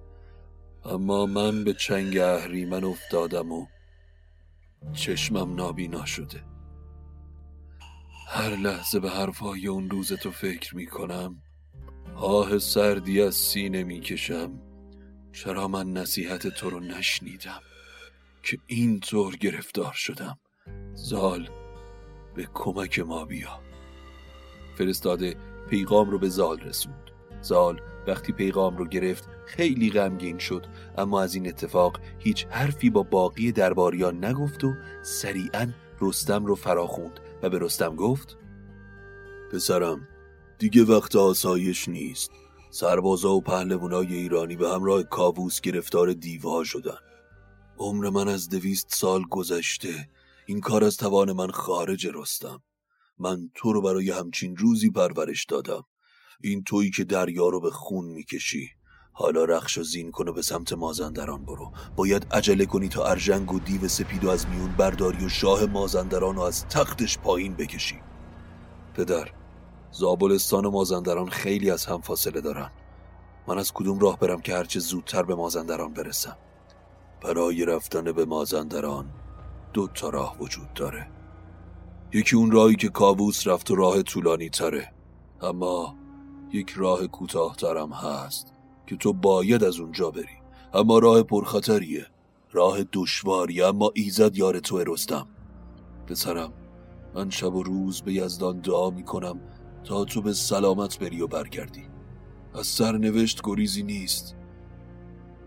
اما 0.84 1.26
من 1.26 1.64
به 1.64 1.74
چنگ 1.74 2.18
اهریمن 2.18 2.84
افتادم 2.84 3.52
و 3.52 3.66
چشمم 4.92 5.54
نابینا 5.54 6.04
شده. 6.04 6.44
هر 8.28 8.56
لحظه 8.56 9.00
به 9.00 9.10
حرفای 9.10 9.66
اون 9.66 9.90
روز 9.90 10.12
تو 10.12 10.30
فکر 10.30 10.76
می 10.76 10.86
کنم 10.86 11.42
آه 12.16 12.58
سردی 12.58 13.22
از 13.22 13.34
سینه 13.34 13.84
می 13.84 14.00
کشم 14.00 14.60
چرا 15.32 15.68
من 15.68 15.92
نصیحت 15.92 16.46
تو 16.46 16.70
رو 16.70 16.80
نشنیدم 16.80 17.60
که 18.42 18.58
اینطور 18.66 19.36
گرفتار 19.36 19.92
شدم؟ 19.92 20.38
زال 20.94 21.50
به 22.34 22.48
کمک 22.54 22.98
ما 22.98 23.24
بیا. 23.24 23.69
فرستاده 24.80 25.36
پیغام 25.70 26.10
رو 26.10 26.18
به 26.18 26.28
زال 26.28 26.60
رسوند. 26.60 27.10
زال 27.42 27.80
وقتی 28.06 28.32
پیغام 28.32 28.76
رو 28.76 28.84
گرفت 28.84 29.28
خیلی 29.46 29.90
غمگین 29.90 30.38
شد 30.38 30.66
اما 30.98 31.22
از 31.22 31.34
این 31.34 31.48
اتفاق 31.48 32.00
هیچ 32.18 32.46
حرفی 32.46 32.90
با 32.90 33.02
باقی 33.02 33.52
درباریان 33.52 34.24
نگفت 34.24 34.64
و 34.64 34.74
سریعا 35.02 35.68
رستم 36.00 36.46
رو 36.46 36.54
فراخوند 36.54 37.20
و 37.42 37.50
به 37.50 37.58
رستم 37.58 37.96
گفت 37.96 38.36
پسرم 39.52 40.08
دیگه 40.58 40.84
وقت 40.84 41.16
آسایش 41.16 41.88
نیست. 41.88 42.30
سربازا 42.70 43.34
و 43.34 43.40
پهلوانای 43.40 44.14
ایرانی 44.14 44.56
به 44.56 44.68
همراه 44.70 45.02
کاووس 45.02 45.60
گرفتار 45.60 46.12
دیوها 46.12 46.64
شدن. 46.64 46.98
عمر 47.78 48.10
من 48.10 48.28
از 48.28 48.48
دویست 48.48 48.94
سال 48.94 49.22
گذشته. 49.30 50.08
این 50.46 50.60
کار 50.60 50.84
از 50.84 50.96
توان 50.96 51.32
من 51.32 51.50
خارج 51.50 52.08
رستم. 52.14 52.62
من 53.20 53.50
تو 53.54 53.72
رو 53.72 53.82
برای 53.82 54.10
همچین 54.10 54.56
روزی 54.56 54.90
پرورش 54.90 55.44
دادم. 55.44 55.84
این 56.40 56.64
تویی 56.64 56.90
که 56.90 57.04
دریا 57.04 57.48
رو 57.48 57.60
به 57.60 57.70
خون 57.70 58.04
می‌کشی. 58.04 58.68
حالا 59.12 59.44
رخش 59.44 59.78
و 59.78 59.82
زین 59.82 60.10
کن 60.10 60.28
و 60.28 60.32
به 60.32 60.42
سمت 60.42 60.72
مازندران 60.72 61.44
برو. 61.44 61.72
باید 61.96 62.26
عجله 62.30 62.66
کنی 62.66 62.88
تا 62.88 63.04
ارژنگ 63.04 63.52
و 63.52 63.58
دیو 63.58 63.88
سپیدو 63.88 64.30
از 64.30 64.46
میون 64.48 64.72
برداری 64.72 65.24
و 65.24 65.28
شاه 65.28 65.66
مازندران 65.66 66.36
رو 66.36 66.42
از 66.42 66.66
تختش 66.66 67.18
پایین 67.18 67.54
بکشی. 67.54 68.00
پدر 68.94 69.30
زابلستان 69.90 70.64
و 70.64 70.70
مازندران 70.70 71.28
خیلی 71.28 71.70
از 71.70 71.86
هم 71.86 72.00
فاصله 72.00 72.40
دارن. 72.40 72.70
من 73.48 73.58
از 73.58 73.72
کدوم 73.72 73.98
راه 73.98 74.18
برم 74.18 74.40
که 74.40 74.54
هرچه 74.54 74.80
زودتر 74.80 75.22
به 75.22 75.34
مازندران 75.34 75.92
برسم؟ 75.92 76.36
برای 77.22 77.64
رفتن 77.64 78.12
به 78.12 78.24
مازندران 78.24 79.12
دو 79.72 79.88
تا 79.88 80.08
راه 80.08 80.38
وجود 80.38 80.74
داره. 80.74 81.19
یکی 82.12 82.36
اون 82.36 82.50
راهی 82.50 82.76
که 82.76 82.88
کاووس 82.88 83.46
رفت 83.46 83.70
و 83.70 83.74
راه 83.74 84.02
طولانی 84.02 84.50
تره 84.50 84.92
اما 85.42 85.96
یک 86.52 86.70
راه 86.70 87.06
کوتاه 87.06 87.56
ترم 87.56 87.92
هست 87.92 88.52
که 88.86 88.96
تو 88.96 89.12
باید 89.12 89.64
از 89.64 89.80
اونجا 89.80 90.10
بری. 90.10 90.40
اما 90.74 90.98
راه 90.98 91.22
پرخطریه. 91.22 92.06
راه 92.52 92.78
دشواری. 92.92 93.62
اما 93.62 93.92
ایزد 93.94 94.36
یار 94.36 94.60
تو 94.60 94.78
رستم. 94.78 95.28
پسرم 96.06 96.52
من 97.14 97.30
شب 97.30 97.54
و 97.54 97.62
روز 97.62 98.02
به 98.02 98.12
یزدان 98.12 98.60
دعا 98.60 98.90
می‌کنم 98.90 99.40
تا 99.84 100.04
تو 100.04 100.22
به 100.22 100.32
سلامت 100.32 100.98
بری 100.98 101.20
و 101.20 101.26
برگردی. 101.26 101.84
از 102.54 102.66
سرنوشت 102.66 103.40
گریزی 103.44 103.82
نیست. 103.82 104.36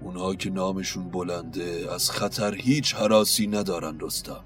اونها 0.01 0.35
که 0.35 0.49
نامشون 0.49 1.09
بلنده 1.09 1.87
از 1.93 2.11
خطر 2.11 2.55
هیچ 2.55 2.95
حراسی 2.95 3.47
ندارن 3.47 3.99
رستم. 3.99 4.43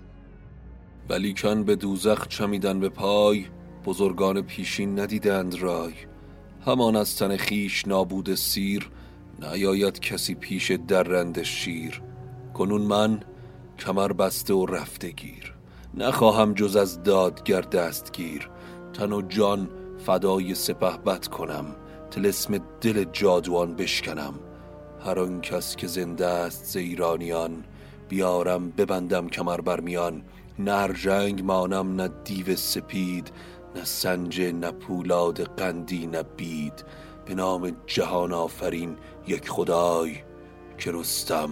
ولیکن 1.10 1.64
به 1.64 1.76
دوزخ 1.76 2.28
چمیدن 2.28 2.80
به 2.80 2.90
پای 2.90 3.46
بزرگان 3.86 4.42
پیشین 4.42 5.00
ندیدند 5.00 5.62
رای. 5.62 5.94
همان 6.66 6.96
از 6.96 7.16
تن 7.16 7.38
خیش 7.38 7.88
نابود 7.88 8.36
سیر 8.36 8.90
نیاید 9.42 10.00
کسی 10.00 10.36
پیش 10.36 10.72
درند 10.72 11.44
شیر. 11.44 12.02
کنون 12.54 12.82
من 12.82 13.20
کمر 13.80 14.14
بسته 14.14 14.54
و 14.54 14.66
رفته 14.66 15.12
گیر. 15.12 15.54
نخواهم 15.94 16.54
جز 16.54 16.76
از 16.76 17.04
دادگر 17.04 17.62
دستگیر. 17.62 18.50
تن 18.94 19.12
و 19.12 19.22
جان 19.22 19.70
فدای 20.06 20.56
سپه 20.56 20.98
بد 20.98 21.28
کنم 21.28 21.66
تلسم 22.12 22.58
دل 22.82 23.04
جادوان 23.04 23.76
بشکنم. 23.76 24.34
هر 25.06 25.20
آن 25.20 25.42
کس 25.42 25.76
که 25.76 25.88
زنده 25.88 26.26
است 26.26 26.66
ز 26.66 26.76
ایرانیان 26.76 27.64
بیارم 28.10 28.70
ببندم 28.70 29.28
کمر 29.28 29.62
برمیان 29.62 30.22
نه 30.60 30.94
جنگ 30.94 31.44
مانم 31.44 32.02
نه 32.02 32.08
دیو 32.08 32.56
سپید 32.56 33.32
نه 33.76 33.84
سنج 33.84 34.42
نه 34.42 34.72
پولاد 34.72 35.42
قندی 35.42 36.08
نه 36.08 36.24
بید. 36.24 36.86
به 37.26 37.36
نام 37.36 37.76
جهان 37.86 38.34
آفرین 38.34 38.98
یک 39.28 39.50
خدای 39.50 40.18
که 40.78 40.92
رستم 40.92 41.50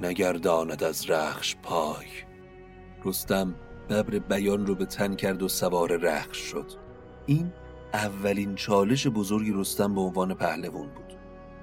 نگرداند 0.00 0.84
از 0.84 1.10
رخش 1.10 1.56
پای. 1.62 2.06
رستم 3.04 3.54
ببر 3.88 4.18
بیان 4.18 4.66
رو 4.66 4.74
به 4.74 4.86
تن 4.86 5.14
کرد 5.14 5.42
و 5.42 5.48
سوار 5.48 5.96
رخش 5.96 6.38
شد. 6.38 6.66
این 7.26 7.52
اولین 7.92 8.54
چالش 8.54 9.06
بزرگی 9.06 9.52
رستم 9.52 9.94
به 9.94 10.00
عنوان 10.00 10.34
پهلوان 10.34 10.88
بود. 10.88 11.18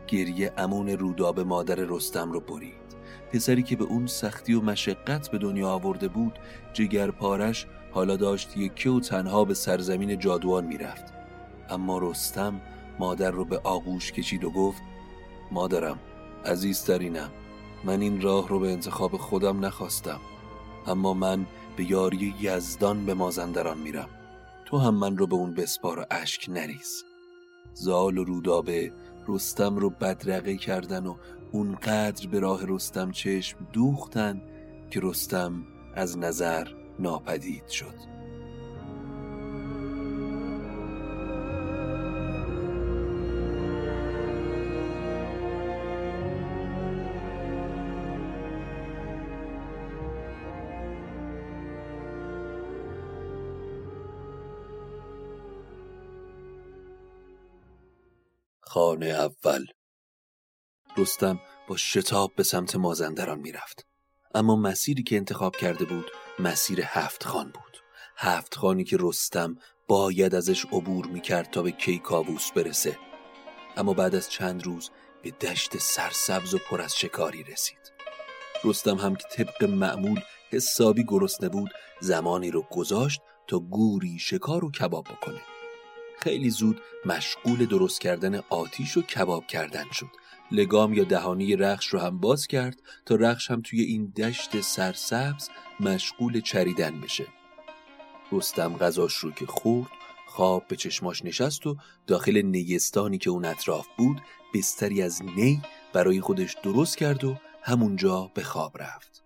گریه 0.08 0.54
امون 0.58 0.90
روداب 0.90 1.40
مادر 1.40 1.76
رستم 1.76 2.32
رو 2.32 2.40
برید. 2.40 2.85
پسری 3.34 3.64
که 3.64 3.76
به 3.76 3.84
اون 3.84 4.08
سختی 4.08 4.54
و 4.54 4.62
مشقت 4.62 5.32
به 5.32 5.38
دنیا 5.38 5.70
آورده 5.70 6.08
بود 6.08 6.40
جگر 6.74 7.12
پارش 7.12 7.68
حالا 7.92 8.16
داشت 8.16 8.58
یکی 8.58 8.90
و 8.90 9.00
تنها 9.00 9.46
به 9.46 9.54
سرزمین 9.54 10.20
جادوان 10.20 10.66
می‌رفت. 10.66 11.14
اما 11.70 11.98
رستم 11.98 12.62
مادر 13.00 13.32
رو 13.32 13.46
به 13.46 13.60
آغوش 13.64 14.12
کشید 14.12 14.44
و 14.44 14.50
گفت 14.50 14.82
مادرم 15.52 16.00
عزیزترینم 16.46 17.30
من 17.84 18.02
این 18.02 18.22
راه 18.22 18.48
رو 18.48 18.60
به 18.60 18.72
انتخاب 18.72 19.18
خودم 19.18 19.66
نخواستم 19.66 20.20
اما 20.88 21.14
من 21.14 21.46
به 21.78 21.92
یاری 21.92 22.36
یزدان 22.42 23.06
به 23.06 23.14
مازندران 23.14 23.78
میرم. 23.78 24.10
تو 24.66 24.78
هم 24.78 24.96
من 24.96 25.18
رو 25.18 25.28
به 25.28 25.36
اون 25.36 25.54
بسپار 25.54 26.00
و 26.00 26.06
اشک 26.12 26.50
نریز. 26.50 27.04
زال 27.74 28.18
و 28.18 28.24
رودابه 28.24 28.94
رستم 29.28 29.76
رو 29.76 29.90
بدرقه 29.90 30.58
کردن 30.58 31.06
و 31.06 31.16
اونقدر 31.56 32.28
به 32.28 32.40
راه 32.40 32.62
رستم 32.68 33.12
چشم 33.12 33.68
دوختن 33.74 34.42
که 34.90 35.00
رستم 35.04 35.64
از 35.96 36.18
نظر 36.18 36.68
ناپدید 37.00 37.68
شد. 37.68 37.96
خانه 58.62 59.06
اول 59.06 59.66
رستم 60.98 61.40
با 61.68 61.78
شتاب 61.78 62.36
به 62.36 62.44
سمت 62.44 62.76
مازندران 62.76 63.40
می‌رفت. 63.40 63.86
اما 64.36 64.56
مسیری 64.56 65.04
که 65.04 65.16
انتخاب 65.16 65.56
کرده 65.56 65.86
بود 65.86 66.12
مسیر 66.40 66.82
هفت 66.84 67.24
خان 67.24 67.46
بود. 67.46 67.78
هفت 68.18 68.56
خانی 68.56 68.84
که 68.84 68.98
رستم 69.00 69.58
باید 69.88 70.36
ازش 70.36 70.66
عبور 70.66 71.06
می‌کرد 71.06 71.52
تا 71.52 71.62
به 71.62 71.72
کیکاووس 71.72 72.52
برسه. 72.52 72.98
اما 73.78 73.94
بعد 73.94 74.16
از 74.16 74.30
چند 74.30 74.66
روز 74.66 74.92
به 75.24 75.32
دشت 75.32 75.78
سرسبز 75.78 76.54
و 76.54 76.58
پر 76.58 76.82
از 76.82 76.98
شکاری 76.98 77.44
رسید. 77.44 77.92
رستم 78.64 78.98
هم 78.98 79.16
که 79.16 79.28
طبق 79.28 79.64
معمول 79.64 80.22
حسابی 80.52 81.04
گرسنه 81.08 81.50
بود 81.50 81.72
زمانی 82.00 82.52
رو 82.52 82.62
گذاشت 82.72 83.22
تا 83.48 83.60
گوری 83.60 84.20
شکار 84.20 84.66
و 84.66 84.72
کباب 84.72 85.04
بکنه. 85.04 85.42
خیلی 86.20 86.50
زود 86.50 86.82
مشغول 87.06 87.66
درست 87.66 88.02
کردن 88.02 88.36
آتیش 88.50 88.98
و 88.98 89.02
کباب 89.02 89.48
کردن 89.48 89.86
شد. 89.92 90.10
لگام 90.52 90.94
یا 90.94 91.04
دهانی 91.04 91.56
رخش 91.56 91.88
رو 91.88 92.00
هم 92.00 92.20
باز 92.20 92.48
کرد 92.48 92.82
تا 93.06 93.16
رخش 93.16 93.52
هم 93.52 93.62
توی 93.62 93.82
این 93.82 94.06
دشت 94.06 94.62
سرسبز 94.62 95.50
مشغول 95.80 96.42
چریدن 96.42 97.02
بشه. 97.02 97.28
رستم 98.32 98.78
غذاش 98.78 99.14
رو 99.14 99.32
که 99.32 99.46
خورد 99.46 99.90
خواب 100.28 100.68
به 100.68 100.76
چشماش 100.76 101.26
نشست 101.26 101.68
و 101.68 101.78
داخل 102.08 102.42
نیستانی 102.42 103.18
که 103.18 103.30
اون 103.30 103.46
اطراف 103.46 103.88
بود 103.98 104.22
بستری 104.54 105.02
از 105.02 105.22
نی 105.24 105.62
برای 105.94 106.22
خودش 106.22 106.56
درست 106.64 106.98
کرد 106.98 107.24
و 107.24 107.38
همونجا 107.62 108.32
به 108.34 108.44
خواب 108.44 108.78
رفت. 108.78 109.24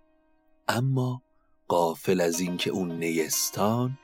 اما 0.68 1.22
قافل 1.68 2.22
از 2.22 2.40
اینکه 2.40 2.70
اون 2.70 2.92
نیستان 2.92 3.98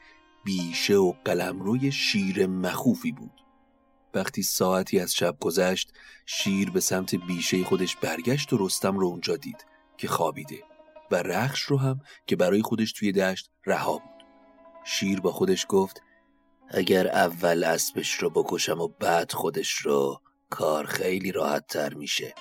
بیشه 0.43 0.95
و 0.95 1.13
قلمروی 1.25 1.91
شیر 1.91 2.47
مخوفی 2.47 3.11
بود. 3.11 3.44
وقتی 4.15 4.43
ساعتی 4.43 4.99
از 4.99 5.15
شب 5.15 5.37
گذشت 5.39 5.93
شیر 6.25 6.71
به 6.71 6.79
سمت 6.79 7.15
بیشه 7.15 7.63
خودش 7.63 7.95
برگشت 7.95 8.53
و 8.53 8.57
رستم 8.65 8.97
رو 8.97 9.07
اونجا 9.07 9.35
دید 9.35 9.65
که 9.97 10.07
خوابیده 10.07 10.63
و 11.11 11.15
رخش 11.15 11.61
رو 11.61 11.77
هم 11.77 11.99
که 12.27 12.35
برای 12.35 12.61
خودش 12.61 12.91
توی 12.91 13.11
دشت 13.11 13.49
رها 13.65 13.97
بود. 13.97 14.25
شیر 14.85 15.21
با 15.21 15.31
خودش 15.31 15.65
گفت 15.69 16.01
اگر 16.69 17.07
اول 17.07 17.63
اسبش 17.63 18.13
رو 18.13 18.29
بکشم 18.29 18.81
و 18.81 18.87
بعد 18.87 19.31
خودش 19.31 19.71
رو 19.71 20.21
کار 20.49 20.85
خیلی 20.85 21.31
راحت 21.31 21.67
تر 21.67 21.93
میشه. 21.93 22.33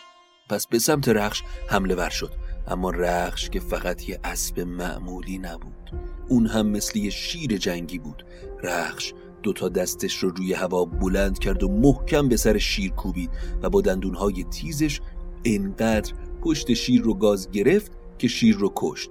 پس 0.51 0.67
به 0.67 0.79
سمت 0.79 1.09
رخش 1.09 1.43
حمله 1.69 1.95
ور 1.95 2.11
شد 2.11 2.33
اما 2.69 2.91
رخش 2.91 3.51
که 3.51 3.61
فقط 3.61 4.09
یه 4.09 4.21
اسب 4.25 4.61
معمولی 4.61 5.39
نبود. 5.39 5.91
اون 6.29 6.47
هم 6.47 6.67
مثل 6.67 6.99
یه 6.99 7.11
شیر 7.11 7.57
جنگی 7.57 7.99
بود. 7.99 8.27
رخش 8.63 9.13
دوتا 9.45 9.69
دستش 9.69 10.17
رو 10.17 10.31
روی 10.31 10.53
هوا 10.53 10.85
بلند 10.85 11.39
کرد 11.39 11.63
و 11.63 11.69
محکم 11.69 12.29
به 12.29 12.37
سر 12.37 12.59
شیر 12.59 12.91
کوبید 12.91 13.31
و 13.63 13.71
با 13.71 13.81
دندونهای 13.81 14.45
تیزش 14.45 15.01
انقدر 15.45 16.13
پشت 16.43 16.75
شیر 16.75 17.03
رو 17.03 17.15
گاز 17.15 17.51
گرفت 17.51 17.93
که 18.19 18.29
شیر 18.29 18.57
رو 18.57 18.73
کشت. 18.77 19.11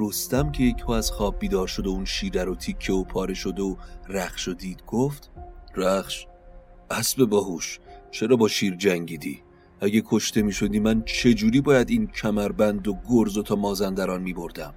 رستم 0.00 0.52
که 0.52 0.64
یک 0.64 0.90
از 0.90 1.10
خواب 1.10 1.38
بیدار 1.38 1.66
شد 1.66 1.86
و 1.86 1.90
اون 1.90 2.04
شیر 2.04 2.44
رو 2.44 2.54
تیکه 2.54 2.92
و 2.92 3.04
پاره 3.04 3.34
شد 3.34 3.60
و 3.60 3.76
رخش 4.08 4.48
و 4.48 4.54
دید 4.54 4.82
گفت 4.86 5.30
رخش 5.76 6.26
اسب 6.90 7.24
باهوش 7.24 7.78
چرا 8.10 8.36
با 8.36 8.48
شیر 8.48 8.76
جنگیدی؟ 8.76 9.42
اگه 9.80 10.02
کشته 10.06 10.42
می 10.42 10.52
شدی 10.52 10.80
من 10.80 11.02
چجوری 11.02 11.60
باید 11.60 11.90
این 11.90 12.06
کمربند 12.06 12.88
و 12.88 12.98
گرز 13.10 13.36
و 13.36 13.42
تا 13.42 13.56
مازندران 13.56 14.22
می 14.22 14.32
بردم 14.32 14.74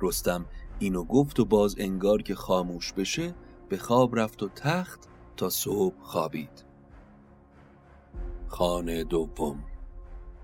رستم 0.00 0.46
اینو 0.78 1.04
گفت 1.04 1.40
و 1.40 1.44
باز 1.44 1.74
انگار 1.78 2.22
که 2.22 2.34
خاموش 2.34 2.92
بشه 2.92 3.34
به 3.68 3.76
خواب 3.76 4.18
رفت 4.18 4.42
و 4.42 4.48
تخت 4.48 5.00
تا 5.36 5.50
صبح 5.50 6.02
خوابید. 6.02 6.64
خانه 8.48 9.04
دوم. 9.04 9.64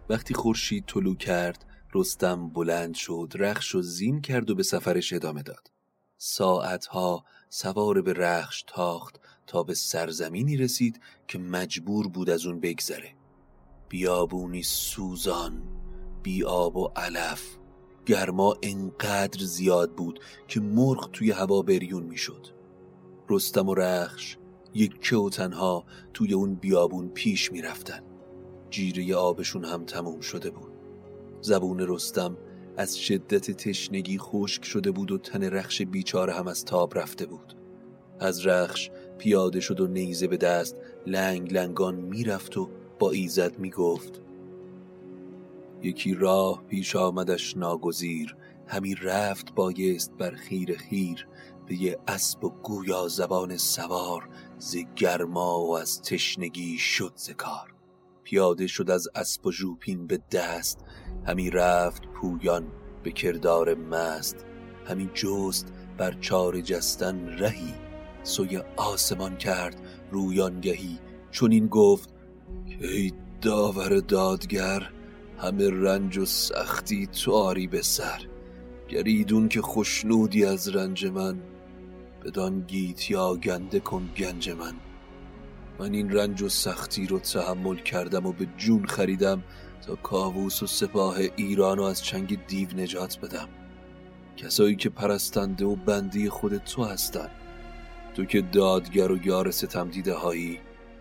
وقتی 0.08 0.34
خورشید 0.34 0.84
طلو 0.86 1.14
کرد 1.14 1.64
رستم 1.94 2.48
بلند 2.48 2.94
شد 2.94 3.32
رخش 3.34 3.74
و 3.74 3.82
زین 3.82 4.20
کرد 4.20 4.50
و 4.50 4.54
به 4.54 4.62
سفرش 4.62 5.12
ادامه 5.12 5.42
داد. 5.42 5.70
ساعتها 6.16 7.24
سوار 7.48 8.02
به 8.02 8.12
رخش 8.12 8.64
تاخت 8.66 9.20
تا 9.46 9.62
به 9.62 9.74
سرزمینی 9.74 10.56
رسید 10.56 11.00
که 11.28 11.38
مجبور 11.38 12.08
بود 12.08 12.30
از 12.30 12.46
اون 12.46 12.60
بگذره. 12.60 13.14
بیابونی 13.88 14.62
سوزان 14.62 15.62
بی 16.22 16.44
آب 16.44 16.76
و 16.76 16.88
علف. 16.96 17.61
گرما 18.06 18.56
انقدر 18.62 19.44
زیاد 19.44 19.92
بود 19.92 20.20
که 20.48 20.60
مرغ 20.60 21.10
توی 21.10 21.30
هوا 21.30 21.62
بریون 21.62 22.02
می‌شد. 22.02 22.46
رستم 23.28 23.68
و 23.68 23.74
رخش 23.74 24.36
یک 24.74 25.12
و 25.12 25.30
تنها 25.30 25.84
توی 26.14 26.34
اون 26.34 26.54
بیابون 26.54 27.08
پیش 27.08 27.52
می‌رفتن. 27.52 28.02
جیره 28.70 29.16
آبشون 29.16 29.64
هم 29.64 29.84
تموم 29.84 30.20
شده 30.20 30.50
بود. 30.50 30.72
زبون 31.40 31.80
رستم 31.80 32.36
از 32.76 32.98
شدت 32.98 33.50
تشنگی 33.50 34.18
خشک 34.18 34.64
شده 34.64 34.90
بود 34.90 35.12
و 35.12 35.18
تن 35.18 35.42
رخش 35.42 35.82
بیچاره 35.82 36.32
هم 36.32 36.46
از 36.46 36.64
تاب 36.64 36.98
رفته 36.98 37.26
بود. 37.26 37.54
از 38.20 38.46
رخش 38.46 38.90
پیاده 39.18 39.60
شد 39.60 39.80
و 39.80 39.86
نیزه 39.86 40.26
به 40.26 40.36
دست 40.36 40.76
لنگ 41.06 41.52
لنگان 41.52 41.94
می‌رفت 41.94 42.56
و 42.56 42.70
با 42.98 43.10
ایزد 43.10 43.58
می‌گفت 43.58 44.20
یکی 45.82 46.14
راه 46.14 46.62
پیش 46.68 46.96
آمدش 46.96 47.56
ناگزیر 47.56 48.36
همی 48.66 48.94
رفت 48.94 49.54
بایست 49.54 50.12
بر 50.18 50.30
خیر 50.30 50.76
خیر 50.76 51.28
به 51.66 51.82
یه 51.82 51.98
اسب 52.08 52.44
و 52.44 52.50
گویا 52.50 53.08
زبان 53.08 53.56
سوار 53.56 54.28
ز 54.58 54.76
گرما 54.96 55.60
و 55.60 55.78
از 55.78 56.02
تشنگی 56.02 56.78
شد 56.78 57.12
ز 57.16 57.30
کار. 57.30 57.74
پیاده 58.22 58.66
شد 58.66 58.90
از 58.90 59.08
اسب 59.14 59.46
و 59.46 59.52
ژوپین 59.52 60.06
به 60.06 60.20
دست 60.32 60.84
همی 61.26 61.50
رفت 61.50 62.06
پویان 62.06 62.66
به 63.02 63.10
کردار 63.10 63.74
مست 63.74 64.46
همی 64.86 65.10
جست 65.14 65.72
بر 65.98 66.12
چار 66.12 66.60
جستن 66.60 67.28
رهی. 67.28 67.74
سوی 68.22 68.62
آسمان 68.76 69.36
کرد 69.36 69.80
رویانگهی 70.10 70.98
چون 71.30 71.52
این 71.52 71.66
گفت 71.66 72.14
ای 72.80 73.12
داور 73.40 74.00
دادگر 74.00 74.92
همه 75.42 75.70
رنج 75.70 76.18
و 76.18 76.24
سختی 76.24 77.06
تو 77.06 77.32
آری 77.32 77.66
به 77.66 77.82
سر. 77.82 78.20
گریدون 78.88 79.48
که 79.48 79.62
خوشنودی 79.62 80.44
از 80.44 80.68
رنج 80.68 81.06
من. 81.06 81.38
بدان 82.24 82.60
گیت 82.60 83.10
یا 83.10 83.34
گنده 83.34 83.80
کن 83.80 84.10
گنج 84.16 84.50
من. 84.50 84.74
من 85.78 85.92
این 85.92 86.12
رنج 86.12 86.42
و 86.42 86.48
سختی 86.48 87.06
رو 87.06 87.18
تحمل 87.18 87.76
کردم 87.76 88.26
و 88.26 88.32
به 88.32 88.46
جون 88.56 88.86
خریدم 88.86 89.42
تا 89.86 89.94
کاووس 89.94 90.62
و 90.62 90.66
سپاه 90.66 91.16
ایران 91.36 91.78
رو 91.78 91.84
از 91.84 92.04
چنگ 92.04 92.46
دیو 92.46 92.68
نجات 92.76 93.20
بدم. 93.20 93.48
کسایی 94.36 94.76
که 94.76 94.88
پرستنده 94.88 95.64
و 95.64 95.76
بندی 95.76 96.28
خود 96.28 96.56
تو 96.56 96.84
هستن. 96.84 97.28
تو 98.14 98.24
که 98.24 98.40
دادگر 98.40 99.12
و 99.12 99.26
یار 99.26 99.50
ستم 99.50 99.88
دیده 99.88 100.14
هایی 100.14 100.58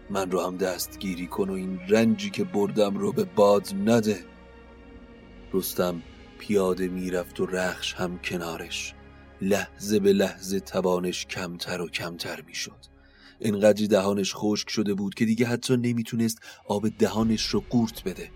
من 0.09 0.31
رو 0.31 0.41
هم 0.41 0.57
دستگیری 0.57 1.27
کن 1.27 1.49
و 1.49 1.53
این 1.53 1.79
رنجی 1.89 2.29
که 2.29 2.43
بردم 2.43 2.97
رو 2.97 3.11
به 3.11 3.23
باد 3.23 3.67
نده. 3.85 4.30
رستم 5.53 6.01
پیاده 6.39 6.87
می‌رفت 6.87 7.39
و 7.39 7.45
رخش 7.45 7.93
هم 7.93 8.19
کنارش. 8.19 8.93
لحظه 9.41 9.99
به 9.99 10.13
لحظه 10.13 10.59
توانش 10.59 11.25
کمتر 11.25 11.81
و 11.81 11.89
کمتر 11.89 12.41
می‌شد. 12.41 12.85
انقدری 13.41 13.87
دهانش 13.87 14.33
خشک 14.35 14.69
شده 14.69 14.93
بود 14.93 15.13
که 15.13 15.25
دیگه 15.25 15.45
حتی 15.45 15.77
نمی‌تونست 15.77 16.41
آب 16.67 16.89
دهانش 16.89 17.47
رو 17.47 17.63
قورت 17.69 18.03
بده. 18.03 18.31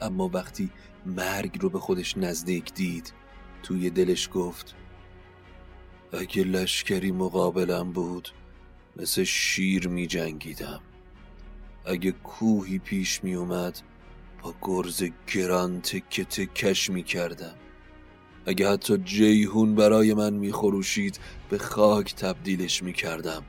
اما 0.00 0.30
وقتی 0.34 0.70
مرگ 1.06 1.58
رو 1.60 1.70
به 1.70 1.78
خودش 1.78 2.16
نزدیک 2.16 2.74
دید 2.74 3.12
توی 3.62 3.90
دلش 3.90 4.28
گفت 4.34 4.74
اگه 6.12 6.44
لشکری 6.44 7.12
مقابلم 7.12 7.92
بود 7.92 8.28
مثل 8.96 9.24
شیر 9.24 9.88
می 9.88 10.06
جنگیدم 10.06 10.80
اگه 11.86 12.12
کوهی 12.12 12.78
پیش 12.78 13.24
می 13.24 13.34
اومد 13.34 13.80
گرز 14.62 15.04
گران 15.34 15.80
تکه 15.80 16.24
تکش 16.24 16.90
می 16.90 17.02
کردم 17.02 17.54
اگه 18.46 18.70
حتی 18.70 18.98
جیهون 18.98 19.74
برای 19.74 20.14
من 20.14 20.32
می 20.32 20.52
خروشید 20.52 21.18
به 21.50 21.58
خاک 21.58 22.14
تبدیلش 22.14 22.82
می 22.82 22.92
کردم 22.92 23.44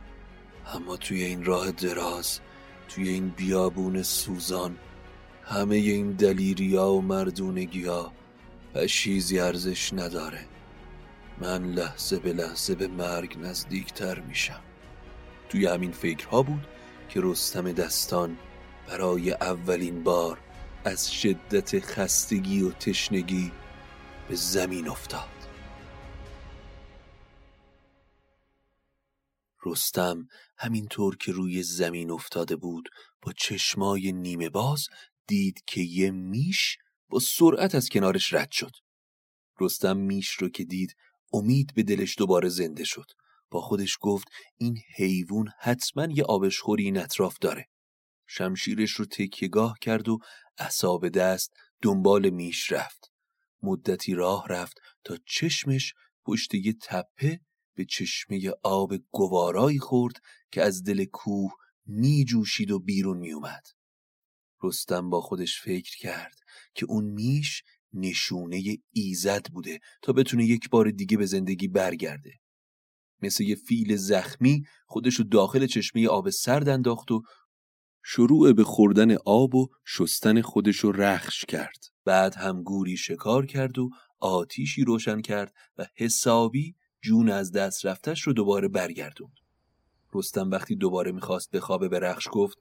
اما 0.73 0.97
توی 0.97 1.23
این 1.23 1.45
راه 1.45 1.71
دراز 1.71 2.39
توی 2.89 3.09
این 3.09 3.29
بیابون 3.29 4.03
سوزان 4.03 4.77
همه 5.43 5.75
این 5.75 6.11
دلیریا 6.11 6.91
و 6.91 7.01
مردونگی 7.01 7.85
ها 7.85 8.11
چیزی 8.87 9.39
ارزش 9.39 9.93
نداره. 9.93 10.45
من 11.41 11.65
لحظه 11.65 12.19
به 12.19 12.33
لحظه 12.33 12.75
به 12.75 12.87
مرگ 12.87 13.37
نزدیکتر 13.41 14.19
میشم. 14.19 14.61
توی 15.49 15.65
همین 15.65 15.91
فکرها 15.91 16.41
بود 16.41 16.67
که 17.09 17.19
رستم 17.23 17.71
دستان 17.71 18.37
برای 18.87 19.31
اولین 19.31 20.03
بار 20.03 20.37
از 20.85 21.13
شدت 21.13 21.79
خستگی 21.79 22.61
و 22.61 22.71
تشنگی 22.71 23.51
به 24.29 24.35
زمین 24.35 24.87
افتاد. 24.87 25.29
رستم 29.65 30.27
همینطور 30.57 31.17
که 31.17 31.31
روی 31.31 31.63
زمین 31.63 32.11
افتاده 32.11 32.55
بود 32.55 32.89
با 33.21 33.33
چشمای 33.33 34.11
نیمه 34.11 34.49
باز 34.49 34.87
دید 35.27 35.63
که 35.67 35.81
یه 35.81 36.11
میش 36.11 36.77
با 37.09 37.19
سرعت 37.19 37.75
از 37.75 37.89
کنارش 37.89 38.33
رد 38.33 38.51
شد. 38.51 38.71
رستم 39.59 39.97
میش 39.97 40.29
رو 40.29 40.49
که 40.49 40.63
دید 40.63 40.95
امید 41.33 41.73
به 41.75 41.83
دلش 41.83 42.17
دوباره 42.17 42.49
زنده 42.49 42.83
شد. 42.83 43.11
با 43.51 43.61
خودش 43.61 43.97
گفت 44.01 44.27
این 44.57 44.77
حیوان 44.95 45.47
حتما 45.59 46.07
یه 46.11 46.23
آبشخوری 46.23 46.83
این 46.83 46.97
اطراف 46.97 47.37
داره. 47.41 47.69
شمشیرش 48.27 48.91
رو 48.91 49.05
تکیگاه 49.05 49.77
کرد 49.81 50.09
و 50.09 50.19
اصاب 50.57 51.09
دست 51.09 51.53
دنبال 51.81 52.29
میش 52.29 52.71
رفت 52.71 53.11
مدتی 53.63 54.13
راه 54.13 54.47
رفت 54.49 54.77
تا 55.03 55.17
چشمش 55.25 55.93
پشت 56.25 56.53
یه 56.53 56.73
تپه 56.81 57.39
به 57.75 57.85
چشمه 57.85 58.51
آب 58.63 58.93
گوارایی 59.11 59.79
خورد 59.79 60.15
که 60.51 60.61
از 60.61 60.83
دل 60.83 61.05
کوه 61.05 61.51
می 61.85 62.25
جوشید 62.25 62.71
و 62.71 62.79
بیرون 62.79 63.17
می 63.17 63.31
اومد. 63.31 63.63
رستم 64.63 65.09
با 65.09 65.21
خودش 65.21 65.61
فکر 65.61 65.97
کرد 65.97 66.35
که 66.75 66.85
اون 66.89 67.05
میش 67.05 67.63
نشونه 67.93 68.63
ایزد 68.91 69.47
بوده 69.51 69.79
تا 70.01 70.13
بتونه 70.13 70.45
یک 70.45 70.69
بار 70.69 70.91
دیگه 70.91 71.17
به 71.17 71.25
زندگی 71.25 71.67
برگرده. 71.67 72.39
مثل 73.21 73.43
یه 73.43 73.55
فیل 73.55 73.95
زخمی 73.95 74.63
خودشو 74.87 75.23
داخل 75.23 75.67
چشمه 75.67 76.07
آب 76.07 76.29
سرد 76.29 76.69
انداخت 76.69 77.11
و 77.11 77.21
شروع 78.07 78.53
به 78.53 78.63
خوردن 78.63 79.15
آب 79.25 79.55
و 79.55 79.67
شستن 79.85 80.41
خودشو 80.41 80.91
رخش 80.91 81.45
کرد. 81.45 81.85
بعد 82.05 82.35
هم 82.35 82.63
گوری 82.63 82.97
شکار 82.97 83.45
کرد 83.45 83.79
و 83.79 83.89
آتیشی 84.19 84.83
روشن 84.83 85.21
کرد 85.21 85.53
و 85.77 85.85
حسابی 85.95 86.75
جون 87.01 87.29
از 87.29 87.51
دست 87.51 87.85
رفتش 87.85 88.21
رو 88.21 88.33
دوباره 88.33 88.67
برگردوند. 88.67 89.33
رستم 90.13 90.51
وقتی 90.51 90.75
دوباره 90.75 91.11
می‌خواست 91.11 91.51
به 91.51 91.59
خواب 91.59 91.89
به 91.89 91.99
رخش 91.99 92.27
گفت 92.31 92.57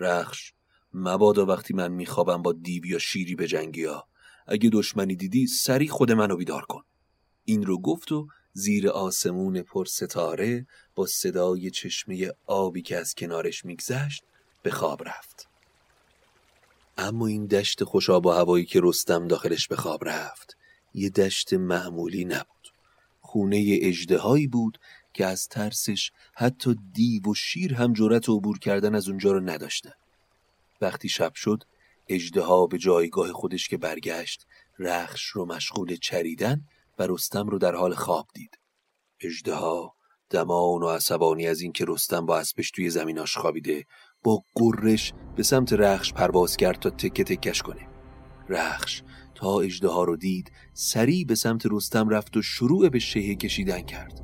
رخش 0.00 0.52
مبادا 0.92 1.46
وقتی 1.46 1.74
من 1.74 1.92
میخوابم 1.92 2.42
با 2.42 2.52
دیو 2.52 2.86
یا 2.86 2.98
شیری 2.98 3.34
به 3.34 3.46
جنگی 3.46 3.84
ها 3.84 4.08
اگه 4.46 4.70
دشمنی 4.70 5.16
دیدی 5.16 5.46
سری 5.46 5.88
خود 5.88 6.12
منو 6.12 6.36
بیدار 6.36 6.62
کن 6.62 6.82
این 7.44 7.66
رو 7.66 7.80
گفت 7.80 8.12
و 8.12 8.26
زیر 8.52 8.88
آسمون 8.88 9.62
پر 9.62 9.84
ستاره 9.84 10.66
با 10.94 11.06
صدای 11.06 11.70
چشمه 11.70 12.30
آبی 12.46 12.82
که 12.82 12.96
از 12.96 13.14
کنارش 13.14 13.64
میگذشت 13.64 14.24
به 14.64 14.70
خواب 14.70 15.08
رفت. 15.08 15.48
اما 16.98 17.26
این 17.26 17.46
دشت 17.46 17.84
خوشاب 17.84 18.26
و 18.26 18.30
هوایی 18.30 18.64
که 18.64 18.80
رستم 18.82 19.28
داخلش 19.28 19.68
به 19.68 19.76
خواب 19.76 20.08
رفت 20.08 20.56
یه 20.94 21.10
دشت 21.10 21.52
معمولی 21.52 22.24
نبود. 22.24 22.72
خونه 23.20 23.78
اجدهایی 23.82 24.46
بود 24.46 24.78
که 25.12 25.26
از 25.26 25.48
ترسش 25.48 26.12
حتی 26.34 26.76
دیو 26.92 27.22
و 27.30 27.34
شیر 27.34 27.74
هم 27.74 27.92
جرأت 27.92 28.28
عبور 28.28 28.58
کردن 28.58 28.94
از 28.94 29.08
اونجا 29.08 29.32
رو 29.32 29.40
نداشتن. 29.40 29.92
وقتی 30.80 31.08
شب 31.08 31.34
شد 31.34 31.64
اجدها 32.08 32.66
به 32.66 32.78
جایگاه 32.78 33.32
خودش 33.32 33.68
که 33.68 33.76
برگشت 33.76 34.46
رخش 34.78 35.26
رو 35.26 35.46
مشغول 35.46 35.96
چریدن 35.96 36.64
و 36.98 37.06
رستم 37.08 37.46
رو 37.46 37.58
در 37.58 37.74
حال 37.74 37.94
خواب 37.94 38.28
دید. 38.34 38.58
اجدها 39.20 39.94
دمان 40.30 40.82
و 40.82 40.88
عصبانی 40.88 41.46
از 41.46 41.60
اینکه 41.60 41.84
رستم 41.88 42.26
با 42.26 42.38
اسبش 42.38 42.70
توی 42.70 42.90
زمیناش 42.90 43.36
خوابیده 43.38 43.84
با 44.24 44.44
گرش 44.56 45.12
به 45.36 45.42
سمت 45.42 45.72
رخش 45.72 46.12
پرواز 46.12 46.56
کرد 46.56 46.78
تا 46.78 46.90
تکه 46.90 47.24
تکش 47.24 47.62
کنه. 47.62 47.88
رخش 48.48 49.02
تا 49.34 49.60
اجدها 49.60 50.04
رو 50.04 50.16
دید 50.16 50.52
سریع 50.72 51.26
به 51.26 51.34
سمت 51.34 51.62
رستم 51.70 52.08
رفت 52.08 52.36
و 52.36 52.42
شروع 52.42 52.88
به 52.88 52.98
شهه 52.98 53.34
کشیدن 53.34 53.80
کرد. 53.80 54.20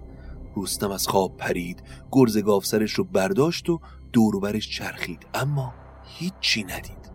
رستم 0.56 0.90
از 0.90 1.08
خواب 1.08 1.36
پرید 1.36 1.82
گرز 2.12 2.38
گافسرش 2.38 2.92
رو 2.92 3.04
برداشت 3.04 3.70
و 3.70 3.80
دوروبرش 4.12 4.70
چرخید 4.70 5.26
اما 5.34 5.74
هیچی 6.04 6.64
ندید. 6.64 7.10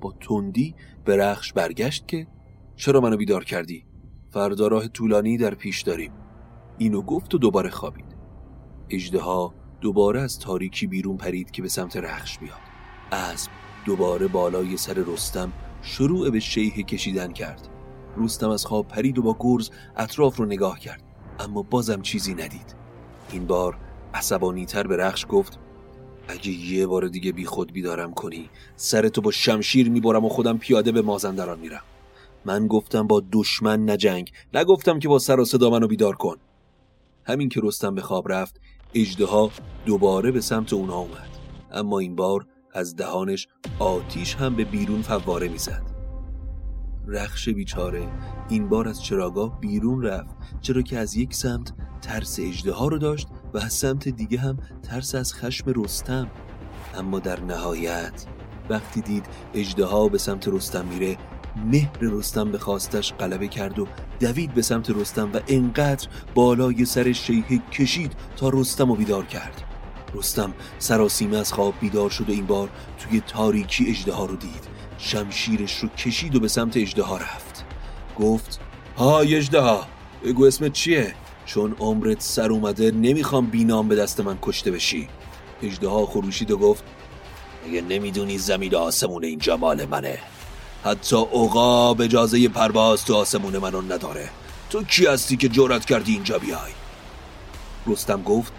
با 0.00 0.14
تندی 0.20 0.74
به 1.04 1.16
رخش 1.16 1.52
برگشت 1.52 2.08
که 2.08 2.26
چرا 2.76 3.00
منو 3.00 3.16
بیدار 3.16 3.44
کردی؟ 3.44 3.86
فردا 4.30 4.68
راه 4.68 4.88
طولانی 4.88 5.36
در 5.36 5.54
پیش 5.54 5.82
داریم. 5.82 6.12
اینو 6.78 7.02
گفت 7.02 7.34
و 7.34 7.38
دوباره 7.38 7.70
خوابید. 7.70 8.16
اجدها 8.90 9.54
دوباره 9.80 10.20
از 10.20 10.38
تاریکی 10.38 10.86
بیرون 10.86 11.16
پرید 11.16 11.50
که 11.50 11.62
به 11.62 11.68
سمت 11.68 11.96
رخش 11.96 12.38
بیاد. 12.38 12.60
اسب 13.12 13.50
دوباره 13.86 14.26
بالای 14.26 14.76
سر 14.76 14.94
رستم 14.94 15.52
شروع 15.82 16.30
به 16.30 16.40
شیه 16.40 16.82
کشیدن 16.82 17.32
کرد. 17.32 17.68
رستم 18.16 18.50
از 18.50 18.66
خواب 18.66 18.88
پرید 18.88 19.18
و 19.18 19.22
با 19.22 19.36
گرز 19.40 19.70
اطراف 19.96 20.36
رو 20.36 20.44
نگاه 20.44 20.80
کرد 20.80 21.02
اما 21.40 21.62
بازم 21.62 22.02
چیزی 22.02 22.34
ندید. 22.34 22.74
این 23.32 23.46
بار 23.46 23.78
عصبانی 24.14 24.66
تر 24.66 24.86
به 24.86 24.96
رخش 24.96 25.26
گفت 25.28 25.58
اگه 26.28 26.50
یه 26.50 26.86
بار 26.86 27.08
دیگه 27.08 27.32
بی 27.32 27.44
خود 27.44 27.72
بیدارم 27.72 28.14
کنی 28.14 28.50
سرتو 28.76 29.20
با 29.20 29.30
شمشیر 29.30 29.90
می‌برم 29.90 30.24
و 30.24 30.28
خودم 30.28 30.58
پیاده 30.58 30.92
به 30.92 31.02
مازندران 31.02 31.58
میرم. 31.58 31.82
من 32.44 32.66
گفتم 32.66 33.06
با 33.06 33.22
دشمن 33.32 33.90
نجنگ 33.90 34.32
نگفتم 34.54 34.98
که 34.98 35.08
با 35.08 35.18
سر 35.18 35.40
و 35.40 35.44
صدا 35.44 35.70
منو 35.70 35.86
بیدار 35.86 36.16
کن. 36.16 36.36
همین 37.24 37.48
که 37.48 37.60
رستم 37.64 37.94
به 37.94 38.02
خواب 38.02 38.32
رفت 38.32 38.60
اجدها 38.94 39.50
دوباره 39.86 40.30
به 40.30 40.40
سمت 40.40 40.72
اونها 40.72 40.98
اومد. 40.98 41.28
اما 41.72 41.98
این 41.98 42.16
بار 42.16 42.46
از 42.74 42.96
دهانش 42.96 43.48
آتیش 43.78 44.34
هم 44.34 44.56
به 44.56 44.64
بیرون 44.64 45.02
فواره 45.02 45.48
می‌زد. 45.48 45.82
رخش 47.06 47.48
بیچاره 47.48 48.08
این 48.48 48.68
بار 48.68 48.88
از 48.88 49.02
چراگاه 49.02 49.60
بیرون 49.60 50.02
رفت 50.02 50.36
چرا 50.60 50.82
که 50.82 50.98
از 50.98 51.16
یک 51.16 51.34
سمت 51.34 51.72
ترس 52.02 52.40
اجده 52.40 52.74
رو 52.80 52.98
داشت 52.98 53.28
و 53.54 53.58
از 53.58 53.72
سمت 53.72 54.08
دیگه 54.08 54.38
هم 54.38 54.58
ترس 54.82 55.14
از 55.14 55.34
خشم 55.34 55.72
رستم. 55.76 56.30
اما 56.94 57.18
در 57.18 57.40
نهایت 57.40 58.26
وقتی 58.70 59.00
دید 59.00 59.26
اجده 59.54 60.08
به 60.12 60.18
سمت 60.18 60.48
رستم 60.48 60.84
میره 60.84 61.16
مهر 61.56 61.98
رستم 62.00 62.52
به 62.52 62.58
خواستش 62.58 63.12
غلبه 63.12 63.48
کرد 63.48 63.78
و 63.78 63.86
دوید 64.20 64.54
به 64.54 64.62
سمت 64.62 64.90
رستم 64.90 65.30
و 65.34 65.40
انقدر 65.48 66.08
بالای 66.34 66.84
سر 66.84 67.12
شیه 67.12 67.44
کشید 67.72 68.12
تا 68.36 68.48
رستم 68.48 68.88
رو 68.88 68.94
بیدار 68.94 69.26
کرد. 69.26 69.62
رستم 70.14 70.54
سراسیمه 70.78 71.38
از 71.38 71.52
خواب 71.52 71.74
بیدار 71.80 72.10
شد 72.10 72.30
و 72.30 72.32
این 72.32 72.46
بار 72.46 72.68
توی 72.98 73.20
تاریکی 73.20 73.90
اجده 73.90 74.16
رو 74.16 74.36
دید. 74.36 74.64
شمشیرش 74.98 75.78
رو 75.78 75.88
کشید 75.88 76.36
و 76.36 76.40
به 76.40 76.48
سمت 76.48 76.76
اجده 76.76 77.02
رفت. 77.02 77.64
گفت 78.18 78.60
های 78.96 79.36
اجده 79.36 79.62
بگو 80.24 80.44
اسمت 80.44 80.72
چیه؟ 80.72 81.14
چون 81.46 81.76
عمرت 81.78 82.20
سر 82.20 82.52
اومده 82.52 82.90
نمی‌خوام 82.90 83.46
بینام 83.46 83.88
به 83.88 83.96
دست 83.96 84.20
من 84.20 84.38
کشته 84.42 84.70
بشی. 84.70 85.08
اجده 85.62 85.88
خروشید 85.88 86.50
و 86.50 86.56
گفت 86.56 86.84
اگه 87.68 87.80
نمی‌دونی 87.80 88.38
زمین 88.38 88.74
آسمون 88.74 89.24
اینجا 89.24 89.56
مال 89.56 89.84
منه؟ 89.84 90.18
حتی 90.84 91.24
به 91.98 92.04
اجازه 92.04 92.48
پرواز 92.48 93.04
تو 93.04 93.14
آسمون 93.14 93.58
منو 93.58 93.82
نداره. 93.82 94.30
تو 94.70 94.82
کی 94.82 95.06
هستی 95.06 95.36
که 95.36 95.48
جورت 95.48 95.84
کردی 95.84 96.12
اینجا 96.12 96.38
بیای؟ 96.38 96.72
رستم 97.86 98.22
گفت 98.22 98.52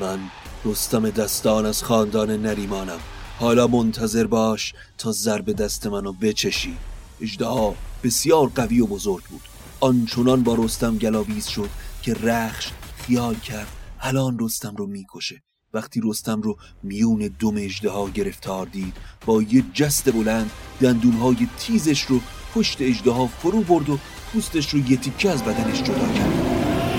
من 0.00 0.18
رستم 0.64 1.10
دستان 1.10 1.66
از 1.66 1.82
خاندان 1.82 2.30
نریمانم. 2.30 3.00
حالا 3.40 3.66
منتظر 3.66 4.26
باش 4.26 4.74
تا 4.98 5.12
ضرب 5.12 5.52
دست 5.52 5.86
منو 5.86 6.12
بچشی. 6.12 6.76
اجده 7.20 7.76
بسیار 8.02 8.48
قوی 8.48 8.80
و 8.80 8.86
بزرگ 8.86 9.24
بود. 9.24 9.42
آنچنان 9.80 10.42
با 10.42 10.54
رستم 10.54 10.98
گلاویز 10.98 11.46
شد 11.46 11.70
که 12.02 12.14
رخش 12.14 12.70
خیال 12.96 13.34
کرد 13.34 13.68
الان 14.00 14.38
رستم 14.40 14.76
رو 14.76 14.86
می‌کشه. 14.86 15.42
وقتی 15.74 16.00
رستم 16.04 16.40
رو 16.40 16.56
میون 16.82 17.30
دم 17.38 17.56
اجده 17.56 18.10
گرفتار 18.14 18.66
دید 18.66 18.94
با 19.26 19.42
یه 19.42 19.64
جست 19.74 20.12
بلند 20.12 20.50
دندونهای 20.80 21.48
تیزش 21.58 22.02
رو 22.02 22.20
پشت 22.54 22.82
اجده 22.82 23.26
فرو 23.26 23.60
برد 23.60 23.90
و 23.90 23.98
پوستش 24.32 24.70
رو 24.70 24.90
یه 24.90 24.96
تیکه 24.96 25.30
از 25.30 25.44
بدنش 25.44 25.82
جدا 25.82 26.08
کرد. 26.12 26.32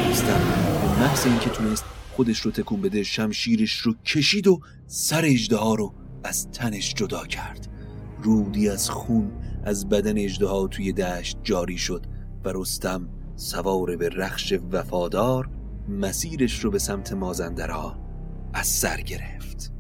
رستم 0.10 0.40
به 0.82 0.88
محض 1.00 1.26
اینکه 1.26 1.50
تونست 1.50 1.84
خودش 2.12 2.40
رو 2.40 2.52
تکون 2.52 2.82
بده 2.82 3.04
شمشیرش 3.04 3.78
رو 3.78 3.94
کشید 4.06 4.48
و 4.48 4.60
سر 4.88 5.26
اجده 5.26 5.76
رو 5.78 5.94
از 6.24 6.52
تنش 6.52 6.94
جدا 6.94 7.26
کرد. 7.26 7.68
رودی 8.24 8.70
از 8.70 8.90
خون 8.90 9.32
از 9.64 9.90
بدن 9.90 10.18
اجده 10.18 10.68
توی 10.68 10.94
دشت 10.94 11.38
جاری 11.44 11.78
شد 11.78 12.06
و 12.44 12.52
رستم 12.56 13.10
سوار 13.36 13.96
به 13.96 14.10
رخش 14.10 14.54
وفادار 14.72 15.50
مسیرش 15.90 16.60
رو 16.60 16.72
به 16.72 16.80
سمت 16.80 17.14
مازندران 17.14 18.09
از 18.54 18.68
سر 18.68 19.02
گرفت. 19.02 19.72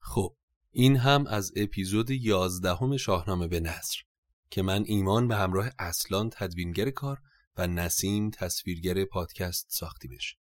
خب 0.00 0.36
این 0.70 0.96
هم 0.96 1.26
از 1.26 1.52
اپیزود 1.56 2.10
یازدهم 2.10 2.96
شاهنامه 2.96 3.48
به 3.48 3.60
نصر 3.60 3.98
که 4.50 4.62
من 4.62 4.84
ایمان 4.86 5.28
به 5.28 5.36
همراه 5.36 5.70
اصلان 5.78 6.30
تدوینگر 6.30 6.90
کار 6.90 7.18
و 7.56 7.66
نسیم 7.66 8.30
تصویرگر 8.30 9.04
پادکست 9.04 9.66
ساختی 9.70 10.08
بشه 10.08 10.36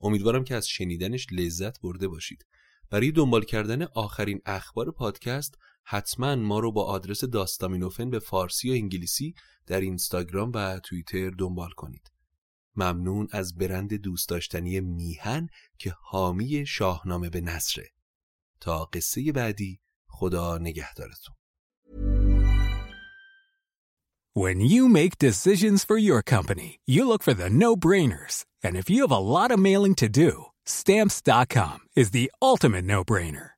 امیدوارم 0.00 0.44
که 0.44 0.54
از 0.54 0.68
شنیدنش 0.68 1.26
لذت 1.32 1.80
برده 1.80 2.08
باشید. 2.08 2.46
برای 2.90 3.12
دنبال 3.12 3.44
کردن 3.44 3.82
آخرین 3.82 4.40
اخبار 4.46 4.90
پادکست 4.90 5.58
حتما 5.90 6.36
ما 6.36 6.58
رو 6.58 6.72
با 6.72 6.84
آدرس 6.84 7.24
داستامینوفن 7.24 8.10
به 8.10 8.18
فارسی 8.18 8.70
و 8.70 8.72
انگلیسی 8.72 9.34
در 9.66 9.80
اینستاگرام 9.80 10.52
و 10.54 10.80
توییتر 10.80 11.30
دنبال 11.30 11.70
کنید 11.70 12.12
ممنون 12.76 13.28
از 13.32 13.54
برند 13.54 13.94
دوست 13.94 14.28
داشتنی 14.28 14.80
میهن 14.80 15.48
که 15.78 15.94
حامی 16.00 16.66
شاهنامه 16.66 17.30
به 17.30 17.40
نصره 17.40 17.90
تا 18.60 18.84
قصه 18.84 19.32
بعدی 19.32 19.80
خدا 20.08 20.58
نگهدارتون 20.58 21.34
When 24.34 24.60
you 24.60 24.88
make 24.88 25.18
decisions 25.18 25.80
for 25.88 25.98
your 25.98 26.22
company, 26.22 26.70
you 26.86 27.08
look 27.08 27.22
for 27.24 27.34
the 27.34 27.50
no-brainers. 27.62 28.36
And 28.64 28.76
if 28.76 28.86
you 28.88 29.00
have 29.06 29.16
a 29.20 29.26
lot 29.36 29.50
of 29.50 29.58
mailing 29.68 29.94
to 30.02 30.08
do, 30.22 30.30
stamps.com 30.78 31.78
is 32.00 32.08
the 32.10 32.30
ultimate 32.50 32.84
no-brainer. 32.84 33.57